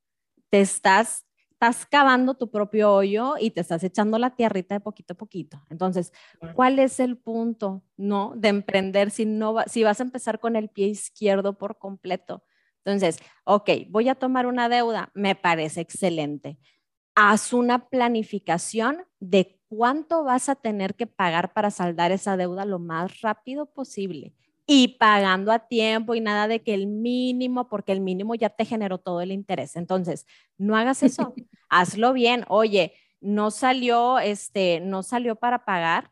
[0.51, 1.27] te estás
[1.61, 5.62] estás cavando tu propio hoyo y te estás echando la tierrita de poquito a poquito.
[5.69, 6.11] Entonces,
[6.55, 10.71] ¿cuál es el punto, no, de emprender si no si vas a empezar con el
[10.71, 12.43] pie izquierdo por completo?
[12.83, 16.59] Entonces, ok, voy a tomar una deuda, me parece excelente.
[17.23, 22.79] Haz una planificación de cuánto vas a tener que pagar para saldar esa deuda lo
[22.79, 24.33] más rápido posible
[24.67, 28.65] y pagando a tiempo y nada de que el mínimo, porque el mínimo ya te
[28.65, 29.77] generó todo el interés.
[29.77, 30.25] Entonces,
[30.57, 31.35] no hagas eso,
[31.69, 32.47] hazlo bien.
[32.49, 36.11] Oye, no salió, este, no salió para pagar,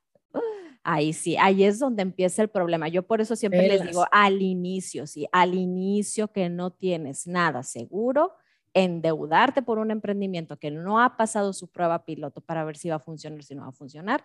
[0.85, 2.89] Ahí sí, ahí es donde empieza el problema.
[2.89, 7.63] Yo por eso siempre les digo al inicio, sí, al inicio que no tienes nada
[7.63, 8.33] seguro,
[8.75, 12.97] endeudarte por un emprendimiento que no ha pasado su prueba piloto para ver si va
[12.97, 14.25] a funcionar, si no va a funcionar,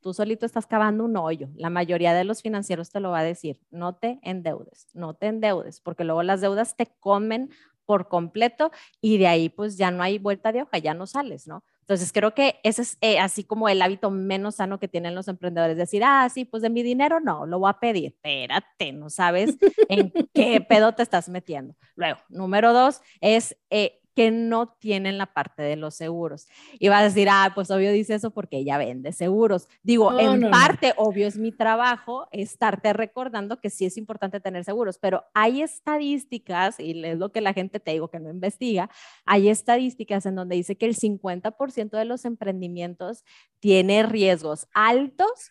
[0.00, 1.48] tú solito estás cavando un hoyo.
[1.54, 5.26] La mayoría de los financieros te lo va a decir, no te endeudes, no te
[5.26, 7.50] endeudes, porque luego las deudas te comen
[7.84, 11.46] por completo y de ahí pues ya no hay vuelta de hoja, ya no sales,
[11.46, 11.64] ¿no?
[11.92, 15.28] Entonces, creo que ese es eh, así como el hábito menos sano que tienen los
[15.28, 18.14] emprendedores, decir, ah, sí, pues de mi dinero no, lo voy a pedir.
[18.14, 19.58] Espérate, no sabes
[19.90, 21.76] en qué pedo te estás metiendo.
[21.94, 26.48] Luego, número dos es eh, que no tienen la parte de los seguros.
[26.78, 29.68] Y va a decir, ah, pues obvio dice eso porque ella vende seguros.
[29.82, 34.98] Digo, en parte, obvio es mi trabajo estarte recordando que sí es importante tener seguros,
[34.98, 38.90] pero hay estadísticas, y es lo que la gente te digo que no investiga,
[39.24, 43.24] hay estadísticas en donde dice que el 50% de los emprendimientos
[43.60, 45.50] tiene riesgos altos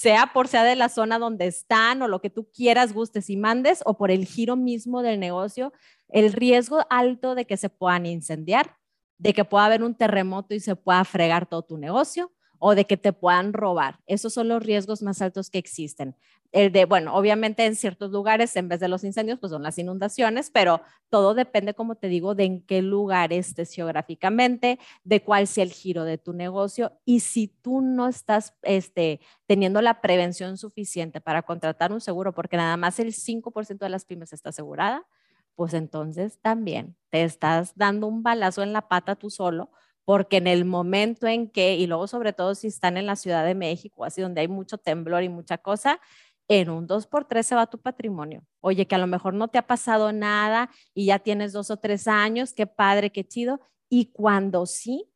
[0.00, 3.36] sea por sea de la zona donde están o lo que tú quieras, gustes y
[3.36, 5.74] mandes, o por el giro mismo del negocio,
[6.08, 8.78] el riesgo alto de que se puedan incendiar,
[9.18, 12.84] de que pueda haber un terremoto y se pueda fregar todo tu negocio o de
[12.84, 13.98] que te puedan robar.
[14.06, 16.14] Esos son los riesgos más altos que existen.
[16.52, 19.78] El de, bueno, obviamente en ciertos lugares, en vez de los incendios, pues son las
[19.78, 25.46] inundaciones, pero todo depende, como te digo, de en qué lugar estés geográficamente, de cuál
[25.46, 30.58] sea el giro de tu negocio y si tú no estás este, teniendo la prevención
[30.58, 35.06] suficiente para contratar un seguro, porque nada más el 5% de las pymes está asegurada,
[35.54, 39.70] pues entonces también te estás dando un balazo en la pata tú solo
[40.10, 43.44] porque en el momento en que, y luego sobre todo si están en la Ciudad
[43.44, 46.00] de México, así donde hay mucho temblor y mucha cosa,
[46.48, 48.44] en un 2x3 se va tu patrimonio.
[48.58, 51.76] Oye, que a lo mejor no te ha pasado nada y ya tienes dos o
[51.76, 53.60] tres años, qué padre, qué chido.
[53.88, 55.08] Y cuando sí,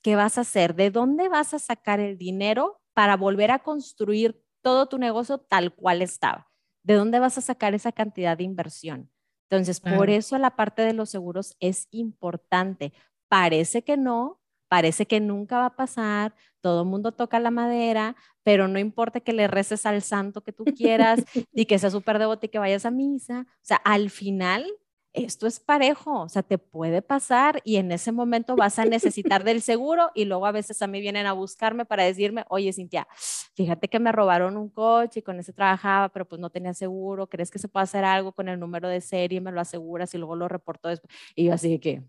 [0.00, 0.76] ¿qué vas a hacer?
[0.76, 5.74] ¿De dónde vas a sacar el dinero para volver a construir todo tu negocio tal
[5.74, 6.50] cual estaba?
[6.82, 9.10] ¿De dónde vas a sacar esa cantidad de inversión?
[9.50, 12.94] Entonces, por eso la parte de los seguros es importante.
[13.32, 18.14] Parece que no, parece que nunca va a pasar, todo el mundo toca la madera,
[18.42, 22.18] pero no importa que le reces al santo que tú quieras y que sea súper
[22.18, 23.46] devoto y que vayas a misa.
[23.48, 24.66] O sea, al final
[25.14, 29.44] esto es parejo, o sea, te puede pasar y en ese momento vas a necesitar
[29.44, 33.08] del seguro y luego a veces a mí vienen a buscarme para decirme, oye, Cintia,
[33.54, 37.28] fíjate que me robaron un coche y con ese trabajaba, pero pues no tenía seguro,
[37.28, 39.40] ¿crees que se puede hacer algo con el número de serie?
[39.40, 41.14] Me lo aseguras y luego lo reporto después.
[41.34, 42.02] Y yo así que,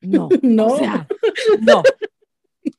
[0.00, 1.06] no, no, o sea,
[1.60, 1.82] no.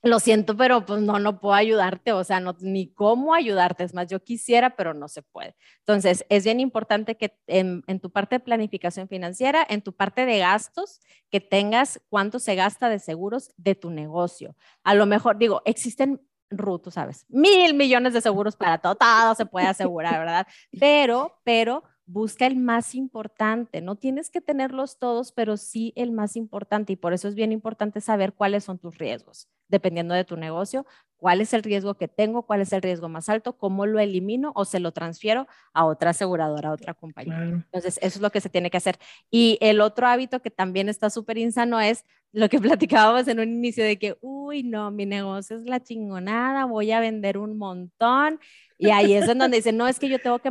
[0.03, 3.93] Lo siento, pero pues no, no puedo ayudarte, o sea, no, ni cómo ayudarte, es
[3.93, 5.55] más, yo quisiera, pero no se puede.
[5.79, 10.25] Entonces, es bien importante que en, en, tu parte de planificación financiera, en tu parte
[10.25, 14.55] de gastos, que tengas cuánto se gasta de seguros de tu negocio.
[14.83, 19.35] A lo mejor, digo, existen Ruth, tú sabes, mil millones de seguros para todo, todo
[19.35, 20.47] se puede asegurar, ¿verdad?
[20.79, 23.81] Pero, pero busca el más importante.
[23.81, 26.93] No tienes que tenerlos todos, pero sí el más importante.
[26.93, 30.85] Y por eso es bien importante saber cuáles son tus riesgos, dependiendo de tu negocio,
[31.15, 34.51] cuál es el riesgo que tengo, cuál es el riesgo más alto, cómo lo elimino
[34.55, 37.37] o se lo transfiero a otra aseguradora, a otra compañía.
[37.43, 38.97] Entonces, eso es lo que se tiene que hacer.
[39.29, 43.49] Y el otro hábito que también está súper insano es lo que platicábamos en un
[43.49, 48.39] inicio de que, uy, no, mi negocio es la chingonada, voy a vender un montón.
[48.77, 50.49] Y ahí es en donde dicen, no, es que yo tengo que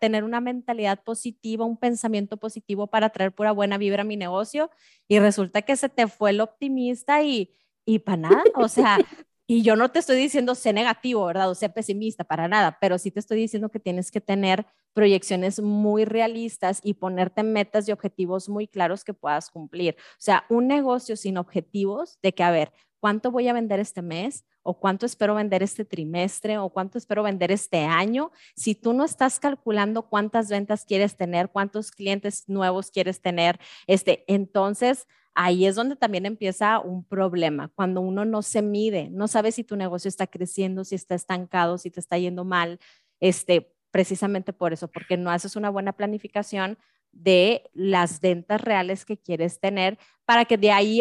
[0.00, 4.70] tener una mentalidad positiva, un pensamiento positivo para traer pura buena vibra a mi negocio.
[5.08, 7.50] Y resulta que se te fue el optimista y,
[7.84, 8.98] y para nada, o sea,
[9.46, 11.50] y yo no te estoy diciendo sé negativo, ¿verdad?
[11.50, 15.60] O sé pesimista, para nada, pero sí te estoy diciendo que tienes que tener proyecciones
[15.60, 19.96] muy realistas y ponerte metas y objetivos muy claros que puedas cumplir.
[19.98, 24.00] O sea, un negocio sin objetivos de que, a ver, ¿cuánto voy a vender este
[24.00, 24.46] mes?
[24.62, 26.56] ¿O cuánto espero vender este trimestre?
[26.56, 28.32] ¿O cuánto espero vender este año?
[28.56, 34.24] Si tú no estás calculando cuántas ventas quieres tener, cuántos clientes nuevos quieres tener, este,
[34.26, 39.52] entonces ahí es donde también empieza un problema, cuando uno no se mide, no sabe
[39.52, 42.78] si tu negocio está creciendo, si está estancado, si te está yendo mal,
[43.20, 46.78] este, precisamente por eso, porque no haces una buena planificación
[47.12, 51.00] de las ventas reales que quieres tener para que de ahí,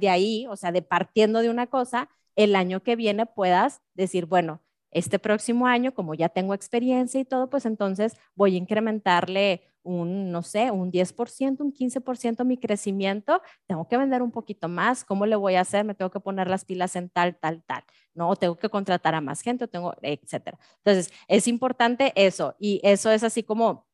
[0.00, 4.26] de ahí, o sea, de partiendo de una cosa, el año que viene puedas decir,
[4.26, 9.62] bueno, este próximo año, como ya tengo experiencia y todo, pues entonces voy a incrementarle
[9.82, 15.04] un, no sé, un 10%, un 15% mi crecimiento, tengo que vender un poquito más,
[15.04, 15.84] ¿cómo le voy a hacer?
[15.84, 18.34] Me tengo que poner las pilas en tal, tal, tal, ¿no?
[18.36, 20.58] tengo que contratar a más gente, tengo, etcétera.
[20.78, 23.90] Entonces, es importante eso y eso es así como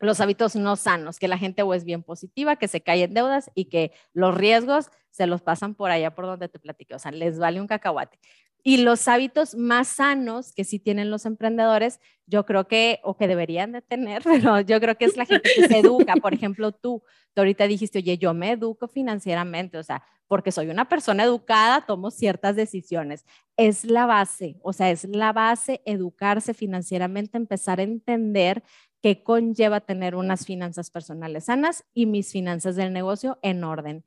[0.00, 3.14] los hábitos no sanos, que la gente o es bien positiva, que se cae en
[3.14, 6.98] deudas y que los riesgos se los pasan por allá por donde te platiqué, o
[6.98, 8.18] sea, les vale un cacahuate.
[8.64, 13.26] Y los hábitos más sanos que sí tienen los emprendedores, yo creo que, o que
[13.26, 16.14] deberían de tener, pero yo creo que es la gente que se educa.
[16.14, 17.02] Por ejemplo, tú,
[17.34, 21.84] tú ahorita dijiste, oye, yo me educo financieramente, o sea, porque soy una persona educada,
[21.84, 23.26] tomo ciertas decisiones.
[23.56, 28.62] Es la base, o sea, es la base educarse financieramente, empezar a entender
[29.02, 34.04] qué conlleva tener unas finanzas personales sanas y mis finanzas del negocio en orden.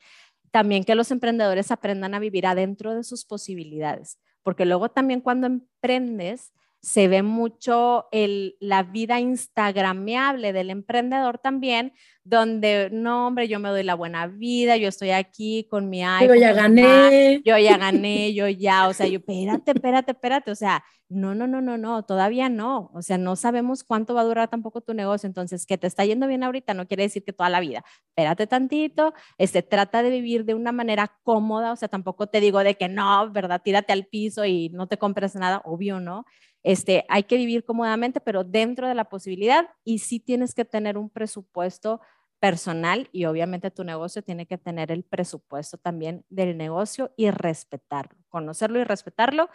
[0.51, 5.47] También que los emprendedores aprendan a vivir adentro de sus posibilidades porque luego también cuando
[5.47, 11.93] emprendes se ve mucho el, la vida instagrameable del emprendedor también,
[12.25, 16.35] donde, no, hombre, yo me doy la buena vida, yo estoy aquí con mi iPhone.
[16.35, 17.41] Yo ya gané.
[17.45, 21.45] Yo ya gané, yo ya, o sea, yo, espérate, espérate, espérate, o sea, no, no,
[21.45, 24.95] no, no, no, todavía no, o sea, no sabemos cuánto va a durar tampoco tu
[24.95, 27.85] negocio, entonces, que te está yendo bien ahorita no quiere decir que toda la vida,
[28.07, 32.63] espérate tantito, este, trata de vivir de una manera cómoda, o sea, tampoco te digo
[32.63, 33.61] de que no, ¿verdad?
[33.63, 36.25] Tírate al piso y no te compres nada, obvio, ¿no?
[36.65, 40.97] Este, hay que vivir cómodamente, pero dentro de la posibilidad y sí tienes que tener
[40.97, 42.01] un presupuesto
[42.39, 48.17] personal y obviamente tu negocio tiene que tener el presupuesto también del negocio y respetarlo,
[48.29, 49.49] conocerlo y respetarlo.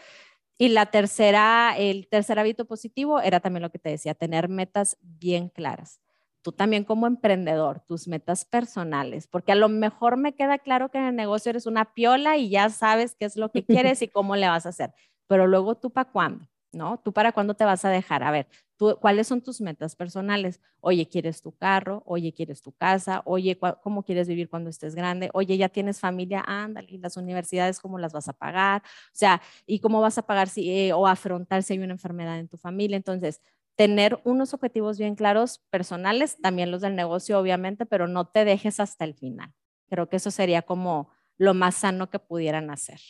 [0.59, 4.99] Y la tercera, el tercer hábito positivo era también lo que te decía, tener metas
[5.01, 6.01] bien claras.
[6.43, 10.99] Tú también como emprendedor, tus metas personales, porque a lo mejor me queda claro que
[10.99, 14.09] en el negocio eres una piola y ya sabes qué es lo que quieres y
[14.09, 14.95] cómo le vas a hacer,
[15.27, 16.47] pero luego tú para cuándo?
[16.73, 16.99] ¿No?
[17.05, 18.23] ¿Tú para cuándo te vas a dejar?
[18.23, 18.47] A ver,
[18.77, 20.61] ¿tú, ¿cuáles son tus metas personales?
[20.81, 22.03] Oye, ¿quieres tu carro?
[22.07, 23.23] Oye, ¿quieres tu casa?
[23.25, 25.31] Oye, ¿cómo quieres vivir cuando estés grande?
[25.35, 26.43] Oye, ¿ya tienes familia?
[26.47, 28.83] Ándale, las universidades cómo las vas a pagar?
[28.85, 32.39] O sea, ¿y cómo vas a pagar si, eh, o afrontar si hay una enfermedad
[32.39, 32.97] en tu familia?
[32.97, 33.41] Entonces,
[33.77, 38.81] tener unos objetivos bien claros personales, también los del negocio, obviamente, pero no te dejes
[38.81, 39.53] hasta el final.
[39.89, 43.01] Creo que eso sería como lo más sano que pudieran hacer.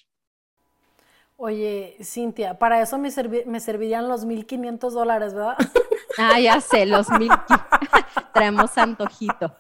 [1.43, 5.57] Oye, Cintia, para eso me, servirían los 1.500 dólares, ¿verdad?
[6.19, 8.33] Ah, ya sé, los 1.500.
[8.35, 9.57] Traemos antojito.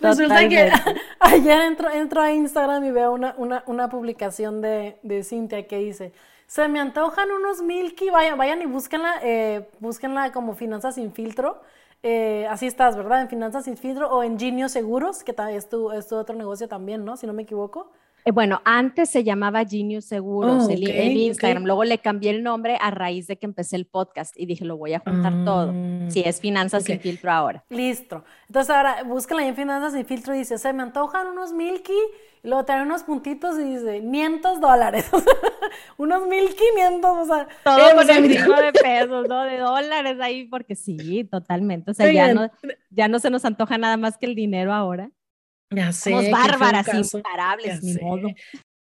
[0.00, 0.70] Resulta que
[1.18, 3.34] ayer entro, entro a Instagram y veo una,
[3.66, 6.12] una, publicación de, de, Cintia que dice,
[6.46, 11.60] se me antojan unos Milky, vayan, vayan y búsquenla, eh, búsquenla como Finanzas sin filtro.
[12.04, 13.22] Eh, así estás, ¿verdad?
[13.22, 16.68] En Finanzas sin filtro o en Genio Seguros, que es tu, es tu otro negocio
[16.68, 17.16] también, ¿no?
[17.16, 17.90] Si no me equivoco.
[18.28, 21.64] Eh, bueno, antes se llamaba Genius Seguros, oh, el, Instagram.
[21.64, 24.76] Luego le cambié el nombre a raíz de que empecé el podcast y dije, lo
[24.76, 25.72] voy a juntar todo.
[26.08, 27.64] Si es Finanzas sin filtro ahora.
[27.70, 28.24] Listo.
[28.46, 31.94] Entonces ahora búscala en Finanzas sin filtro y dice, se me antojan unos Milky.
[32.42, 35.06] Y luego trae unos puntitos y dice, 500 dólares.
[35.96, 37.48] unos 1500, o sea.
[37.64, 39.44] Todo eh, con el de pesos, ¿no?
[39.44, 41.92] De dólares ahí, porque sí, totalmente.
[41.92, 42.50] O sea, ya no,
[42.90, 45.10] ya no se nos antoja nada más que el dinero ahora.
[45.70, 46.10] Ya sé.
[46.10, 48.28] Somos bárbaras, imparables, ni modo.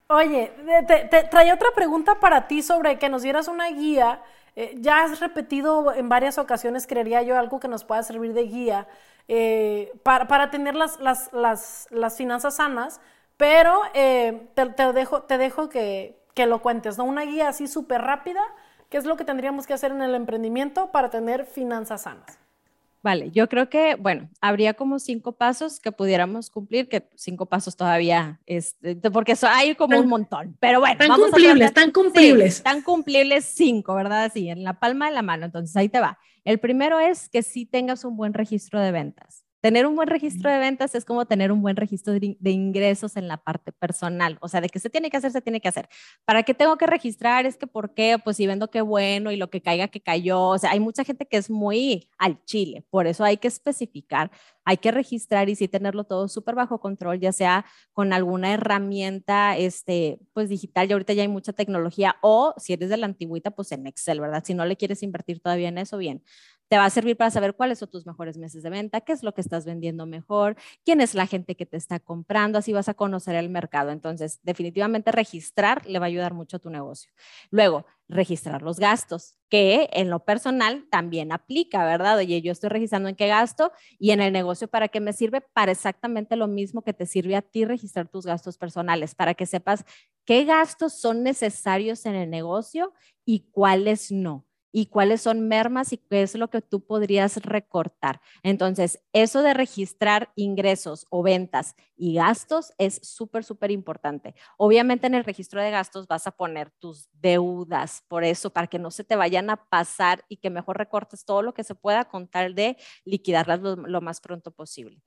[0.08, 0.52] Oye,
[0.88, 4.22] te, traía otra pregunta para ti sobre que nos dieras una guía.
[4.56, 8.44] Eh, ya has repetido en varias ocasiones, creería yo, algo que nos pueda servir de
[8.44, 8.88] guía
[9.28, 13.00] eh, para, para, tener las, las, las, las, finanzas sanas,
[13.38, 17.04] pero eh, te, te, dejo, te dejo que, que lo cuentes, ¿no?
[17.04, 18.42] Una guía así súper rápida,
[18.90, 22.40] ¿qué es lo que tendríamos que hacer en el emprendimiento para tener finanzas sanas?
[23.02, 27.78] Vale, yo creo que, bueno, habría como cinco pasos que pudiéramos cumplir, que cinco pasos
[27.78, 30.98] todavía, este, porque eso hay como un montón, pero bueno.
[30.98, 32.62] Tan cumplibles, tan cumplibles.
[32.62, 34.26] tan cumplibles cinco, ¿verdad?
[34.26, 36.20] Así, en la palma de la mano, entonces ahí te va.
[36.44, 39.46] El primero es que sí tengas un buen registro de ventas.
[39.62, 43.28] Tener un buen registro de ventas es como tener un buen registro de, ingresos en
[43.28, 45.90] la parte personal, o sea, de que se tiene que hacer, se tiene que hacer.
[46.24, 47.46] ¿Para qué tengo que registrar?
[47.46, 50.42] Es que por qué, pues si vendo qué bueno y lo que caiga que cayó,
[50.48, 54.32] o sea, hay mucha gente que es muy al chile, por eso hay que especificar,
[54.64, 59.58] hay que registrar y sí tenerlo todo súper bajo control, ya sea con alguna herramienta,
[59.58, 63.52] este, pues digital, y ahorita ya hay mucha tecnología, o si eres de la antigüita,
[63.52, 64.44] pues en Excel, ¿verdad?
[64.46, 66.24] Si no le quieres invertir todavía en eso, bien
[66.70, 69.24] te va a servir para saber cuáles son tus mejores meses de venta, qué es
[69.24, 70.56] lo que estás vendiendo mejor,
[70.86, 73.90] quién es la gente que te está comprando, así vas a conocer el mercado.
[73.92, 77.12] Entonces, definitivamente registrar le va a ayudar mucho a tu negocio.
[77.50, 82.18] Luego, registrar los gastos, que en lo personal también aplica, ¿verdad?
[82.18, 85.42] Oye, yo estoy registrando en qué gasto y en el negocio para qué me sirve,
[85.42, 89.46] para exactamente lo mismo que te sirve a ti registrar tus gastos personales, para que
[89.46, 89.86] sepas
[90.26, 92.94] qué gastos son necesarios en el negocio
[93.26, 98.22] y cuáles no y cuáles son mermas y qué es lo que tú podrías recortar.
[98.44, 104.36] Entonces, eso de registrar ingresos o ventas y gastos es súper, súper importante.
[104.58, 108.80] Obviamente en el registro de gastos vas a poner tus deudas, por eso, para que
[108.80, 112.06] no se te vayan a pasar y que mejor recortes todo lo que se pueda
[112.06, 115.02] con tal de liquidarlas lo, lo más pronto posible.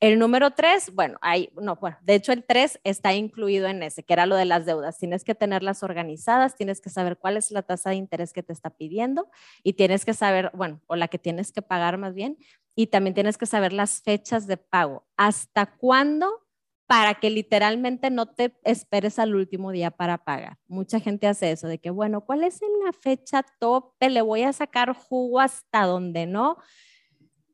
[0.00, 4.04] El número tres, bueno, hay, no, bueno, de hecho el tres está incluido en ese,
[4.04, 4.96] que era lo de las deudas.
[4.96, 8.52] Tienes que tenerlas organizadas, tienes que saber cuál es la tasa de interés que te
[8.52, 9.28] está pidiendo
[9.64, 12.38] y tienes que saber, bueno, o la que tienes que pagar más bien,
[12.76, 15.04] y también tienes que saber las fechas de pago.
[15.16, 16.46] ¿Hasta cuándo?
[16.86, 20.58] Para que literalmente no te esperes al último día para pagar.
[20.68, 24.08] Mucha gente hace eso, de que, bueno, ¿cuál es la fecha tope?
[24.08, 26.56] Le voy a sacar jugo hasta donde no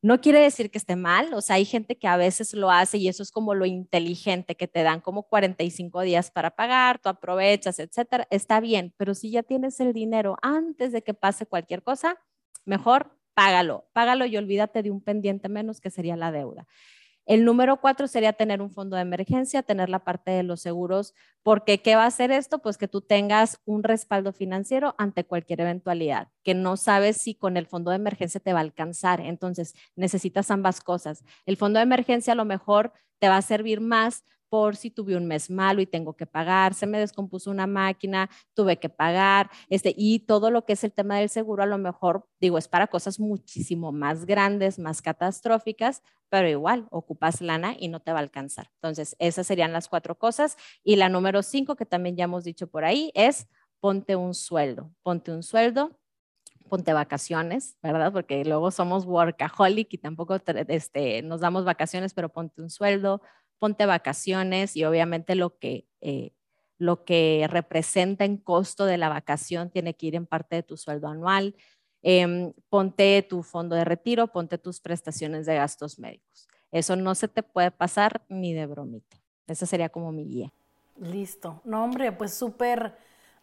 [0.05, 2.99] no quiere decir que esté mal, o sea, hay gente que a veces lo hace
[2.99, 7.09] y eso es como lo inteligente, que te dan como 45 días para pagar, tú
[7.09, 8.27] aprovechas, etcétera.
[8.29, 12.21] Está bien, pero si ya tienes el dinero antes de que pase cualquier cosa,
[12.67, 16.67] mejor págalo, págalo y olvídate de un pendiente menos que sería la deuda.
[17.27, 21.15] El número cuatro sería tener un fondo de emergencia, tener la parte de los seguros,
[21.43, 22.59] porque ¿qué va a hacer esto?
[22.59, 27.57] Pues que tú tengas un respaldo financiero ante cualquier eventualidad, que no sabes si con
[27.57, 29.21] el fondo de emergencia te va a alcanzar.
[29.21, 31.25] Entonces, necesitas ambas cosas.
[31.47, 35.17] El fondo de emergencia a lo mejor te va a servir más por si tuve
[35.17, 39.51] un mes malo y tengo que pagar, se me descompuso una máquina, tuve que pagar,
[39.69, 42.69] este, y todo lo que es el tema del seguro, a lo mejor, digo, es
[42.69, 48.21] para cosas muchísimo más grandes, más catastróficas, pero igual ocupas lana y no te va
[48.21, 48.71] a alcanzar.
[48.77, 50.57] Entonces, esas serían las cuatro cosas.
[50.85, 53.49] Y la número cinco, que también ya hemos dicho por ahí, es
[53.81, 55.99] ponte un sueldo, ponte un sueldo
[56.69, 58.13] ponte vacaciones, ¿verdad?
[58.13, 60.39] Porque luego somos workaholic y tampoco
[60.69, 63.21] este, nos damos vacaciones, pero ponte un sueldo,
[63.65, 66.33] ponte vacaciones y obviamente lo que, eh,
[66.77, 70.77] lo que representa en costo de la vacación tiene que ir en parte de tu
[70.77, 71.57] sueldo anual.
[72.03, 76.47] Em, ponte tu fondo de retiro, ponte tus prestaciones de gastos médicos.
[76.73, 79.17] Eso no se te puede pasar ni de bromita.
[79.47, 80.53] Esa sería como mi guía.
[81.01, 81.63] Listo.
[81.65, 82.99] No, hombre, pues súper,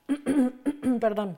[1.01, 1.35] perdón,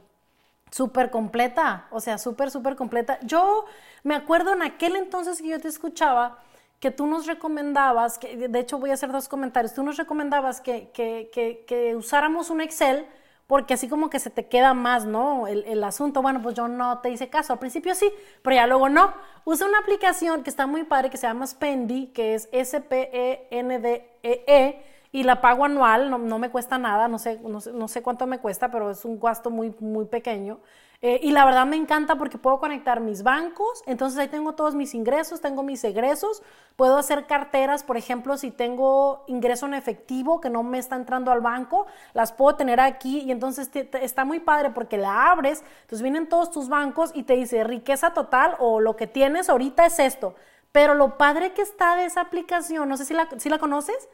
[0.71, 1.87] súper completa.
[1.89, 3.17] O sea, súper, súper completa.
[3.21, 3.63] Yo
[4.03, 6.43] me acuerdo en aquel entonces que yo te escuchaba,
[6.83, 10.59] que tú nos recomendabas, que de hecho voy a hacer dos comentarios, tú nos recomendabas
[10.59, 13.05] que, que, que, que usáramos un Excel
[13.47, 15.47] porque así como que se te queda más, ¿no?
[15.47, 18.11] El, el, asunto, bueno, pues yo no te hice caso, al principio sí,
[18.41, 19.13] pero ya luego no.
[19.45, 24.81] Usa una aplicación que está muy padre que se llama Spendy, que es S-P-E-N-D-E-E, -E,
[25.13, 28.01] y la pago anual, no, no me cuesta nada, no sé, no sé, no, sé,
[28.01, 30.59] cuánto me cuesta, pero es un gasto muy, muy pequeño.
[31.05, 34.73] Eh, y la verdad me encanta porque puedo conectar mis bancos, entonces ahí tengo todos
[34.73, 36.41] mis ingresos, tengo mis egresos,
[36.77, 41.29] puedo hacer carteras, por ejemplo, si tengo ingreso en efectivo que no me está entrando
[41.33, 45.65] al banco, las puedo tener aquí y entonces te, está muy padre porque la abres,
[45.81, 49.85] entonces vienen todos tus bancos y te dice riqueza total o lo que tienes ahorita
[49.85, 50.35] es esto.
[50.71, 54.07] Pero lo padre que está de esa aplicación, no sé si la, si la conoces,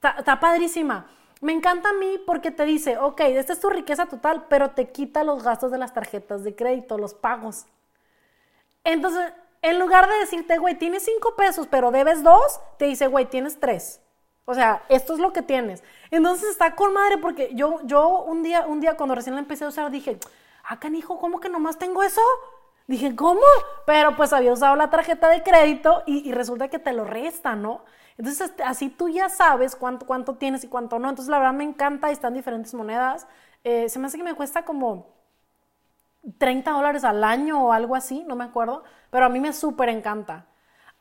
[0.00, 1.08] está padrísima
[1.40, 4.90] me encanta a mí porque te dice, ok, esta es tu riqueza total, pero te
[4.90, 7.66] quita los gastos de las tarjetas de crédito, los pagos.
[8.84, 9.32] Entonces,
[9.62, 13.58] en lugar de decirte, güey, tienes cinco pesos, pero debes dos, te dice, güey, tienes
[13.58, 14.00] tres.
[14.44, 15.82] O sea, esto es lo que tienes.
[16.10, 19.64] Entonces está con madre porque yo, yo un día, un día cuando recién la empecé
[19.64, 20.18] a usar dije,
[20.64, 22.20] ah, canijo, ¿cómo que nomás tengo eso?
[22.86, 23.40] Dije, ¿cómo?
[23.86, 27.56] Pero pues había usado la tarjeta de crédito y, y resulta que te lo resta,
[27.56, 27.82] ¿no?
[28.18, 31.08] Entonces, este, así tú ya sabes cuánto, cuánto tienes y cuánto no.
[31.08, 33.26] Entonces, la verdad me encanta y están diferentes monedas.
[33.64, 35.14] Eh, se me hace que me cuesta como
[36.38, 39.88] 30 dólares al año o algo así, no me acuerdo, pero a mí me súper
[39.88, 40.46] encanta.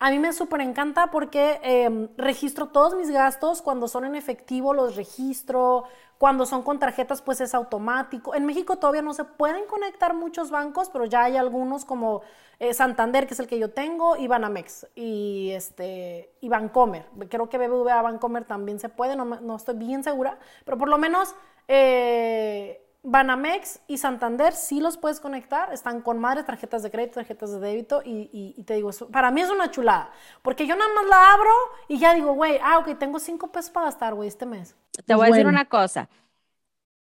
[0.03, 4.73] A mí me súper encanta porque eh, registro todos mis gastos, cuando son en efectivo
[4.73, 5.85] los registro,
[6.17, 8.35] cuando son con tarjetas pues es automático.
[8.35, 12.21] En México todavía no se pueden conectar muchos bancos, pero ya hay algunos como
[12.59, 17.05] eh, Santander, que es el que yo tengo, y Banamex y, este, y Bancomer.
[17.29, 20.97] Creo que BBVA Bancomer también se puede, no, no estoy bien segura, pero por lo
[20.97, 21.33] menos...
[21.69, 27.51] Eh, Banamex y Santander sí los puedes conectar, están con madres, tarjetas de crédito, tarjetas
[27.51, 30.09] de débito y, y, te digo, eso, para mí es una chulada,
[30.41, 31.51] porque yo nada más la abro
[31.89, 34.75] y ya digo, güey, ah, ok, tengo cinco pesos para gastar, güey, este mes.
[35.05, 36.07] Te voy a decir una cosa,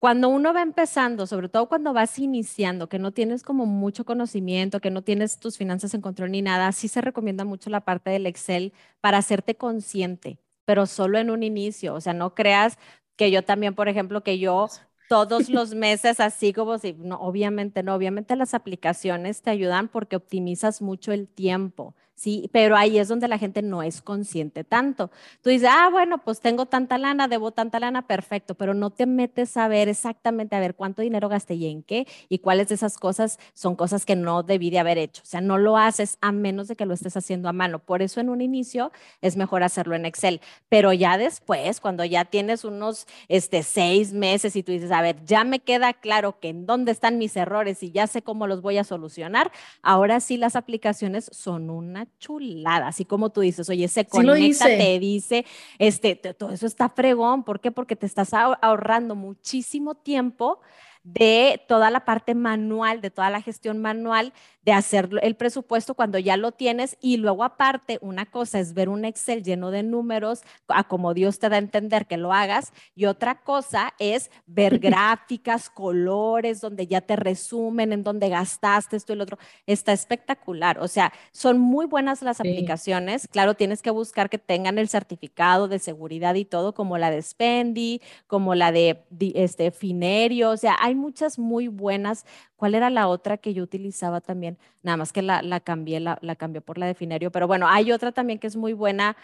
[0.00, 4.80] cuando uno va empezando, sobre todo cuando vas iniciando, que no tienes como mucho conocimiento,
[4.80, 8.10] que no tienes tus finanzas en control ni nada, sí se recomienda mucho la parte
[8.10, 12.78] del Excel para hacerte consciente, pero solo en un inicio, o sea, no creas
[13.16, 14.68] que yo también, por ejemplo, que yo
[15.08, 20.16] todos los meses, así como si, no, obviamente no, obviamente las aplicaciones te ayudan porque
[20.16, 21.94] optimizas mucho el tiempo.
[22.14, 22.48] ¿Sí?
[22.52, 25.10] Pero ahí es donde la gente no es consciente tanto.
[25.42, 29.06] Tú dices, ah, bueno, pues tengo tanta lana, debo tanta lana, perfecto, pero no te
[29.06, 32.76] metes a ver exactamente, a ver cuánto dinero gasté y en qué, y cuáles de
[32.76, 35.22] esas cosas son cosas que no debí de haber hecho.
[35.22, 37.78] O sea, no lo haces a menos de que lo estés haciendo a mano.
[37.78, 42.24] Por eso en un inicio es mejor hacerlo en Excel, pero ya después, cuando ya
[42.24, 46.48] tienes unos este, seis meses y tú dices, a ver, ya me queda claro que
[46.48, 49.50] en dónde están mis errores y ya sé cómo los voy a solucionar,
[49.82, 54.98] ahora sí las aplicaciones son una chulada, así como tú dices, oye, se conecta, te
[54.98, 55.44] dice,
[55.78, 57.70] este, todo eso está fregón, ¿por qué?
[57.70, 60.60] Porque te estás ahorrando muchísimo tiempo
[61.04, 64.32] de toda la parte manual, de toda la gestión manual,
[64.62, 68.88] de hacer el presupuesto cuando ya lo tienes y luego aparte una cosa es ver
[68.88, 72.72] un Excel lleno de números a como Dios te da a entender que lo hagas
[72.94, 79.12] y otra cosa es ver gráficas, colores, donde ya te resumen en donde gastaste esto
[79.12, 79.38] y lo otro.
[79.66, 82.48] Está espectacular, o sea, son muy buenas las sí.
[82.48, 83.28] aplicaciones.
[83.28, 87.20] Claro, tienes que buscar que tengan el certificado de seguridad y todo, como la de
[87.20, 92.24] Spendy, como la de este Finerio, o sea, hay muchas muy buenas.
[92.56, 94.58] ¿Cuál era la otra que yo utilizaba también?
[94.82, 97.68] Nada más que la, la cambié, la, la cambié por la de Finerio, pero bueno,
[97.68, 99.16] hay otra también que es muy buena,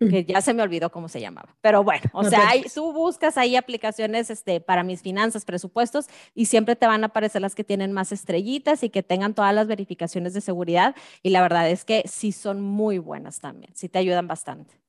[0.00, 0.08] mm.
[0.08, 1.54] que ya se me olvidó cómo se llamaba.
[1.60, 6.06] Pero bueno, o no sea, hay, tú buscas ahí aplicaciones este, para mis finanzas, presupuestos,
[6.34, 9.54] y siempre te van a aparecer las que tienen más estrellitas y que tengan todas
[9.54, 10.94] las verificaciones de seguridad.
[11.22, 14.83] Y la verdad es que sí son muy buenas también, sí te ayudan bastante.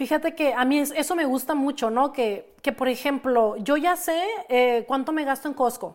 [0.00, 2.10] Fíjate que a mí eso me gusta mucho, ¿no?
[2.14, 5.94] Que, que por ejemplo, yo ya sé eh, cuánto me gasto en Costco.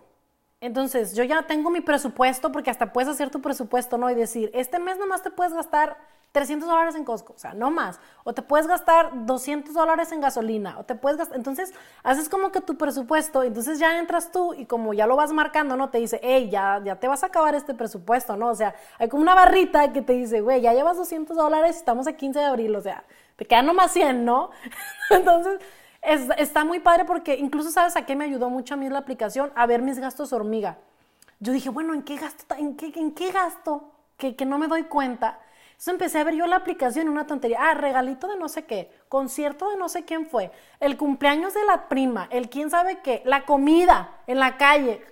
[0.62, 4.08] Entonces, yo ya tengo mi presupuesto, porque hasta puedes hacer tu presupuesto, ¿no?
[4.12, 5.98] Y decir, este mes nomás te puedes gastar
[6.34, 8.00] 300 dólares en Costco, o sea, no más.
[8.26, 11.38] O te puedes gastar 200 dólares en gasolina, o te puedes gastar.
[11.38, 15.34] Entonces, haces como que tu presupuesto, entonces ya entras tú y como ya lo vas
[15.34, 15.90] marcando, ¿no?
[15.90, 18.50] Te dice, hey, ya, ya te vas a acabar este presupuesto, ¿no?
[18.50, 22.06] O sea, hay como una barrita que te dice, güey, ya llevas 200 dólares, estamos
[22.06, 23.04] a 15 de abril, o sea,
[23.36, 24.52] te quedan nomás 100, ¿no?
[25.10, 25.60] entonces,
[26.02, 29.52] está muy padre porque incluso sabes a qué me ayudó mucho a mí la aplicación,
[29.56, 30.78] a ver mis gastos hormiga.
[31.40, 32.56] Yo dije, bueno, ¿en qué gasto?
[32.56, 33.92] ¿En qué, en qué gasto?
[34.18, 35.40] Que, que no me doy cuenta.
[35.72, 37.58] Entonces empecé a ver yo la aplicación, una tontería.
[37.62, 41.66] Ah, regalito de no sé qué, concierto de no sé quién fue, el cumpleaños de
[41.66, 45.06] la prima, el quién sabe qué, la comida en la calle.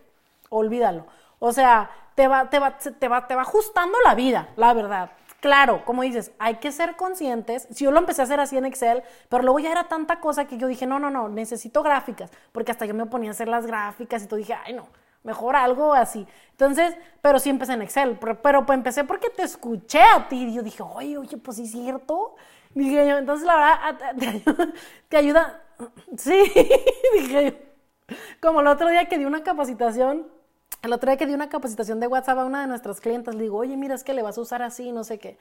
[0.50, 1.06] Olvídalo.
[1.40, 5.12] O sea, te va, te va, te va, te va ajustando la vida, la verdad.
[5.44, 7.68] Claro, como dices, hay que ser conscientes.
[7.70, 10.46] Si yo lo empecé a hacer así en Excel, pero luego ya era tanta cosa
[10.46, 13.50] que yo dije, no, no, no, necesito gráficas, porque hasta yo me ponía a hacer
[13.50, 14.88] las gráficas y tú dije, ay, no,
[15.24, 16.26] mejor algo así.
[16.52, 20.54] Entonces, pero sí empecé en Excel, pero, pues empecé porque te escuché a ti y
[20.54, 22.38] yo dije, oye, oye, pues sí es cierto.
[22.74, 24.44] Dije yo, entonces la verdad,
[25.10, 25.62] te ayuda,
[26.18, 26.42] sí,
[27.20, 27.76] dije.
[28.40, 30.26] Como el otro día que di una capacitación
[30.84, 33.44] el otro día que di una capacitación de WhatsApp a una de nuestras clientes, le
[33.44, 35.38] digo, oye, mira, es que le vas a usar así, no sé qué.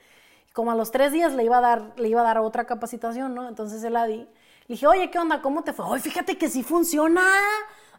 [0.53, 3.35] como a los tres días le iba a dar, le iba a dar otra capacitación,
[3.35, 3.49] ¿no?
[3.49, 4.17] Entonces se la di.
[4.17, 4.27] Le
[4.75, 5.41] dije, oye, ¿qué onda?
[5.41, 5.85] ¿Cómo te fue?
[5.85, 7.23] Oye, fíjate que sí funciona.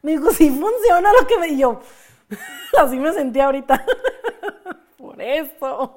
[0.03, 1.49] Me dijo, sí funciona lo que me...
[1.49, 1.81] Y yo,
[2.79, 3.85] así me sentí ahorita.
[4.97, 5.95] Por eso.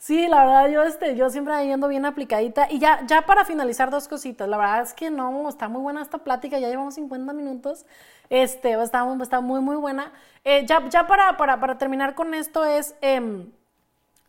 [0.00, 2.70] Sí, la verdad, yo, este, yo siempre yendo bien aplicadita.
[2.70, 4.48] Y ya, ya para finalizar, dos cositas.
[4.48, 6.58] La verdad es que no, está muy buena esta plática.
[6.58, 7.84] Ya llevamos 50 minutos.
[8.30, 10.10] Este, está, está muy, muy buena.
[10.44, 13.52] Eh, ya ya para, para, para, terminar con esto es em,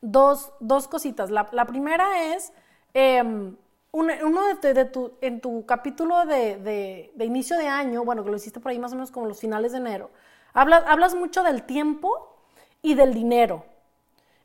[0.02, 1.32] dos, dos, cositas.
[1.32, 2.52] La, primera es,
[2.94, 3.56] em,
[3.94, 8.30] uno de, de, tu, en tu capítulo de, de, de, inicio de año, bueno, que
[8.32, 10.12] lo hiciste por ahí más o menos como los finales de enero,
[10.54, 12.36] hablas, hablas mucho del tiempo
[12.82, 13.71] y del dinero.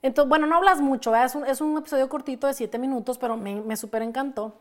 [0.02, 3.36] Entonces, bueno, no hablas mucho, es un, es un, episodio cortito de siete minutos, pero
[3.36, 4.54] me, me súper encantó.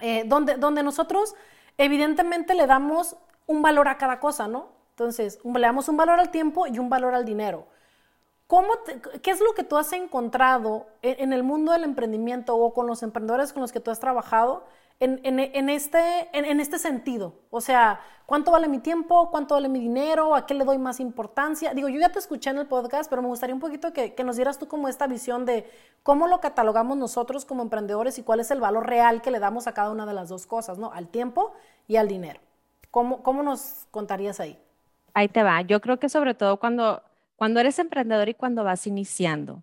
[0.00, 1.34] Eh, donde, donde nosotros
[1.76, 3.16] evidentemente le damos
[3.46, 4.68] un valor a cada cosa, ¿no?
[4.90, 7.66] Entonces, le damos un valor al tiempo y un valor al dinero.
[8.46, 8.68] ¿Cómo
[9.22, 12.86] ¿Qué es lo que tú has encontrado en, en, el mundo del emprendimiento o con
[12.86, 14.64] los emprendedores con los que tú has trabajado
[15.00, 17.40] en, este, en, este sentido.
[17.48, 19.30] O sea, ¿cuánto vale mi tiempo?
[19.30, 20.34] ¿Cuánto vale mi dinero?
[20.34, 21.72] ¿A qué le doy más importancia?
[21.72, 24.36] Digo, yo ya te escuché en el podcast, pero me gustaría un poquito que, nos
[24.36, 25.68] dieras tú como esta visión de
[26.02, 29.66] cómo lo catalogamos nosotros como emprendedores y cuál es el valor real que le damos
[29.66, 30.92] a cada una de las dos cosas, ¿no?
[30.92, 31.54] Al tiempo
[31.88, 32.40] y al dinero.
[32.90, 34.58] ¿Cómo, cómo nos contarías ahí?
[35.14, 35.62] Ahí te va.
[35.62, 37.02] Yo creo que sobre todo cuando,
[37.36, 39.62] cuando eres emprendedor y cuando vas iniciando,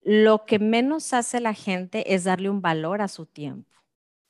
[0.00, 3.73] lo que menos hace la gente es darle un valor a su tiempo.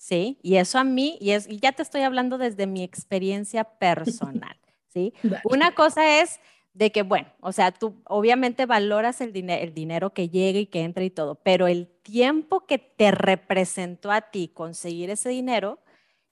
[0.04, 0.38] ¿Sí?
[0.42, 4.54] Y eso a mí, y, es, ya te estoy hablando desde mi experiencia personal,
[4.92, 5.14] ¿sí?
[5.44, 6.40] Una cosa es
[6.74, 10.82] de que, bueno, o sea, tú obviamente valoras el, el dinero que llega y que
[10.82, 15.78] entra y todo, pero el tiempo que te representó a ti conseguir ese dinero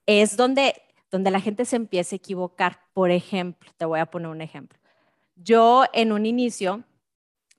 [0.05, 0.75] es donde,
[1.11, 2.81] donde la gente se empieza a equivocar.
[2.93, 4.79] Por ejemplo, te voy a poner un ejemplo.
[5.37, 6.85] Yo en un inicio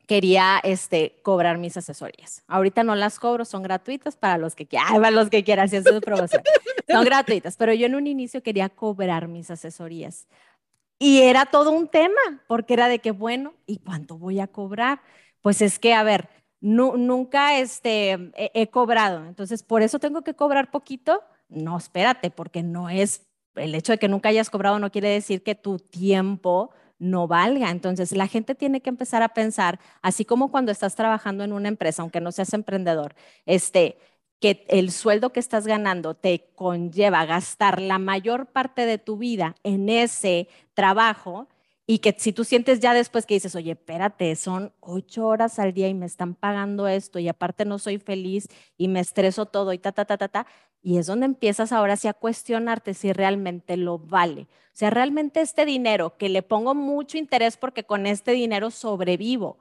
[0.08, 2.44] quería este, cobrar mis asesorías.
[2.48, 6.02] Ahorita no las cobro, son gratuitas para los que, para los que quieran hacer su
[6.02, 6.42] promoción.
[6.88, 10.28] Son gratuitas, pero yo en un inicio quería cobrar mis asesorías.
[11.00, 15.02] Y era todo un tema, porque era de que, bueno, ¿y cuánto voy a cobrar?
[15.42, 16.30] Pues es que, a ver,
[16.62, 21.22] nunca este, he cobrado, entonces por eso tengo que cobrar poquito.
[21.50, 25.44] No, espérate, porque no es el hecho de que nunca hayas cobrado no quiere decir
[25.44, 27.70] que tu tiempo no valga.
[27.72, 31.68] Entonces, la gente tiene que empezar a pensar, así como cuando estás trabajando en una
[31.70, 33.16] empresa, aunque no seas emprendedor,
[33.46, 33.98] este,
[34.40, 39.56] que el sueldo que estás ganando te conlleva gastar la mayor parte de tu vida
[39.64, 41.48] en ese trabajo
[41.86, 45.74] y que si tú sientes ya después que dices, oye, espérate, son ocho horas al
[45.74, 49.74] día y me están pagando esto y aparte no soy feliz y me estreso todo
[49.74, 50.48] y ta, ta, ta, ta, ta,
[50.84, 54.42] y es donde empiezas ahora sí a cuestionarte si realmente lo vale.
[54.42, 59.58] O sea, realmente este dinero que le pongo mucho interés porque con este dinero sobrevivo,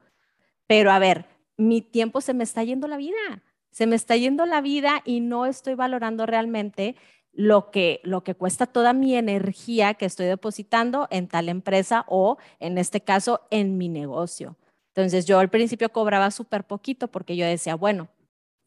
[0.66, 4.46] pero a ver, mi tiempo se me está yendo la vida, se me está yendo
[4.46, 6.96] la vida y no estoy valorando realmente
[7.32, 12.36] lo que, lo que cuesta toda mi energía que estoy depositando en tal empresa o
[12.58, 14.56] en este caso en mi negocio.
[14.88, 18.08] Entonces yo al principio cobraba súper poquito porque yo decía, bueno,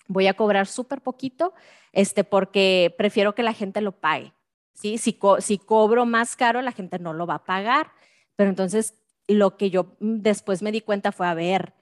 [0.07, 1.53] voy a cobrar súper poquito
[1.91, 4.33] este, porque prefiero que la gente lo pague.
[4.73, 4.97] ¿sí?
[4.97, 7.91] Si, si cobro más caro, la gente no lo va a pagar.
[8.35, 8.95] Pero entonces
[9.27, 11.73] lo que yo después me di cuenta fue, a ver,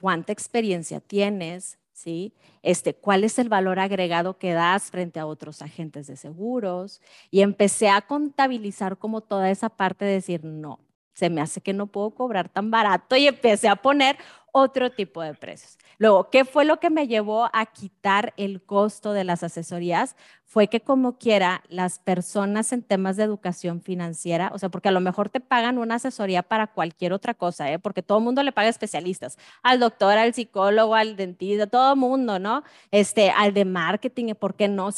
[0.00, 1.78] ¿cuánta experiencia tienes?
[1.92, 2.34] ¿sí?
[2.62, 7.00] Este, ¿Cuál es el valor agregado que das frente a otros agentes de seguros?
[7.30, 10.80] Y empecé a contabilizar como toda esa parte de decir, no,
[11.14, 14.16] se me hace que no puedo cobrar tan barato y empecé a poner
[14.52, 15.78] otro tipo de precios.
[15.98, 20.16] Luego, ¿qué fue lo que me llevó a quitar el costo de las asesorías?
[20.44, 24.92] Fue que como quiera, las personas en temas de educación financiera, o sea, porque a
[24.92, 27.78] lo mejor te pagan una asesoría para cualquier otra cosa, ¿eh?
[27.78, 31.98] porque todo el mundo le paga especialistas, al doctor, al psicólogo, al dentista, todo el
[31.98, 32.64] mundo, ¿no?
[32.90, 34.88] Este, al de marketing, ¿por qué no?
[34.88, 34.92] O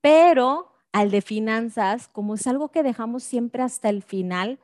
[0.00, 4.58] pero al de finanzas, como es algo que dejamos siempre hasta el final,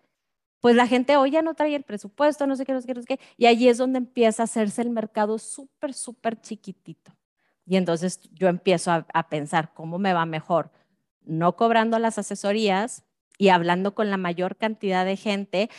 [0.66, 2.94] pues la gente hoy ya no trae el presupuesto, no sé qué, no sé qué,
[2.94, 7.12] no sé qué, y allí es donde empieza a hacerse el mercado súper, súper chiquitito.
[7.64, 10.72] Y entonces yo empiezo a, a, pensar cómo me va mejor,
[11.22, 13.04] no cobrando las asesorías
[13.38, 15.70] y hablando con la mayor cantidad de gente,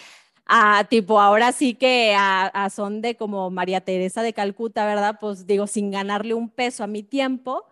[0.46, 5.18] a tipo ahora sí que a, son de como María Teresa de Calcuta, ¿verdad?
[5.20, 7.66] Pues digo, sin ganarle un peso a mi tiempo,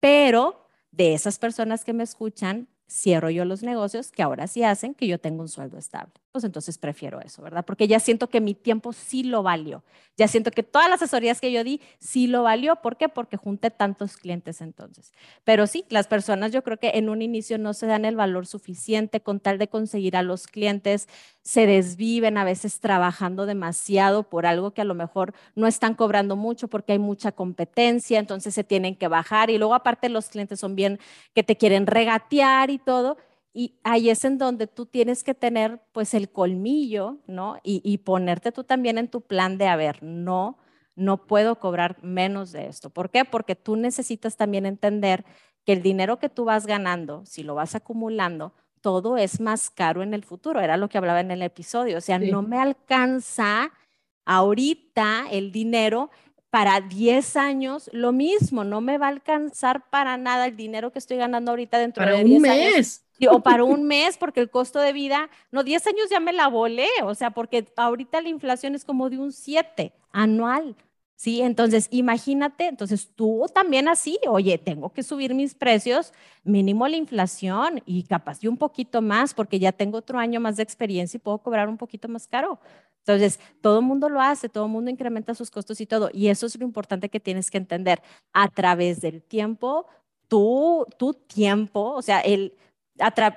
[0.00, 4.94] pero de esas personas que me escuchan, cierro yo los negocios que ahora sí hacen
[4.94, 6.12] que yo tenga un sueldo estable.
[6.30, 7.64] Pues entonces prefiero eso, ¿verdad?
[7.64, 9.82] Porque ya siento que mi tiempo sí lo valió.
[10.16, 12.76] Ya siento que todas las asesorías que yo di sí lo valió.
[12.76, 13.08] ¿Por qué?
[13.08, 15.12] Porque junté tantos clientes entonces.
[15.44, 18.46] Pero sí, las personas yo creo que en un inicio no se dan el valor
[18.46, 21.08] suficiente con tal de conseguir a los clientes,
[21.42, 26.36] se desviven a veces trabajando demasiado por algo que a lo mejor no están cobrando
[26.36, 30.60] mucho porque hay mucha competencia, entonces se tienen que bajar y luego aparte los clientes
[30.60, 31.00] son bien
[31.34, 33.16] que te quieren regatear y todo.
[33.52, 37.58] Y ahí es en donde tú tienes que tener pues el colmillo, ¿no?
[37.62, 40.56] Y, y, ponerte tú también en tu plan de, a ver, no,
[40.94, 42.88] no puedo cobrar menos de esto.
[42.88, 43.26] ¿Por qué?
[43.26, 45.26] Porque tú necesitas también entender
[45.66, 50.02] que el dinero que tú vas ganando, si lo vas acumulando, todo es más caro
[50.02, 50.60] en el futuro.
[50.60, 51.96] Era lo que hablaba en el episodio.
[51.96, 53.72] O sea, no me alcanza
[54.26, 56.10] ahorita el dinero
[56.50, 60.98] para 10 años, lo mismo, no me va a alcanzar para nada el dinero que
[60.98, 64.92] estoy ganando ahorita dentro de 10 mes o para un mes, porque el costo de
[64.92, 68.84] vida, no, 10 años ya me la volé, o sea, porque ahorita la inflación es
[68.84, 70.76] como de un 7 anual.
[71.22, 76.12] Sí, entonces imagínate, entonces tú también así, oye, tengo que subir mis precios,
[76.42, 80.64] mínimo la inflación y capaz un poquito más, porque ya tengo otro año más de
[80.64, 82.58] experiencia y puedo cobrar un poquito más caro.
[83.06, 86.10] Entonces, todo el mundo lo hace, todo el mundo incrementa sus costos y todo.
[86.12, 88.02] Y eso es lo importante que tienes que entender.
[88.32, 89.86] A través del tiempo,
[90.26, 92.52] tú, tu tiempo, o sea, el,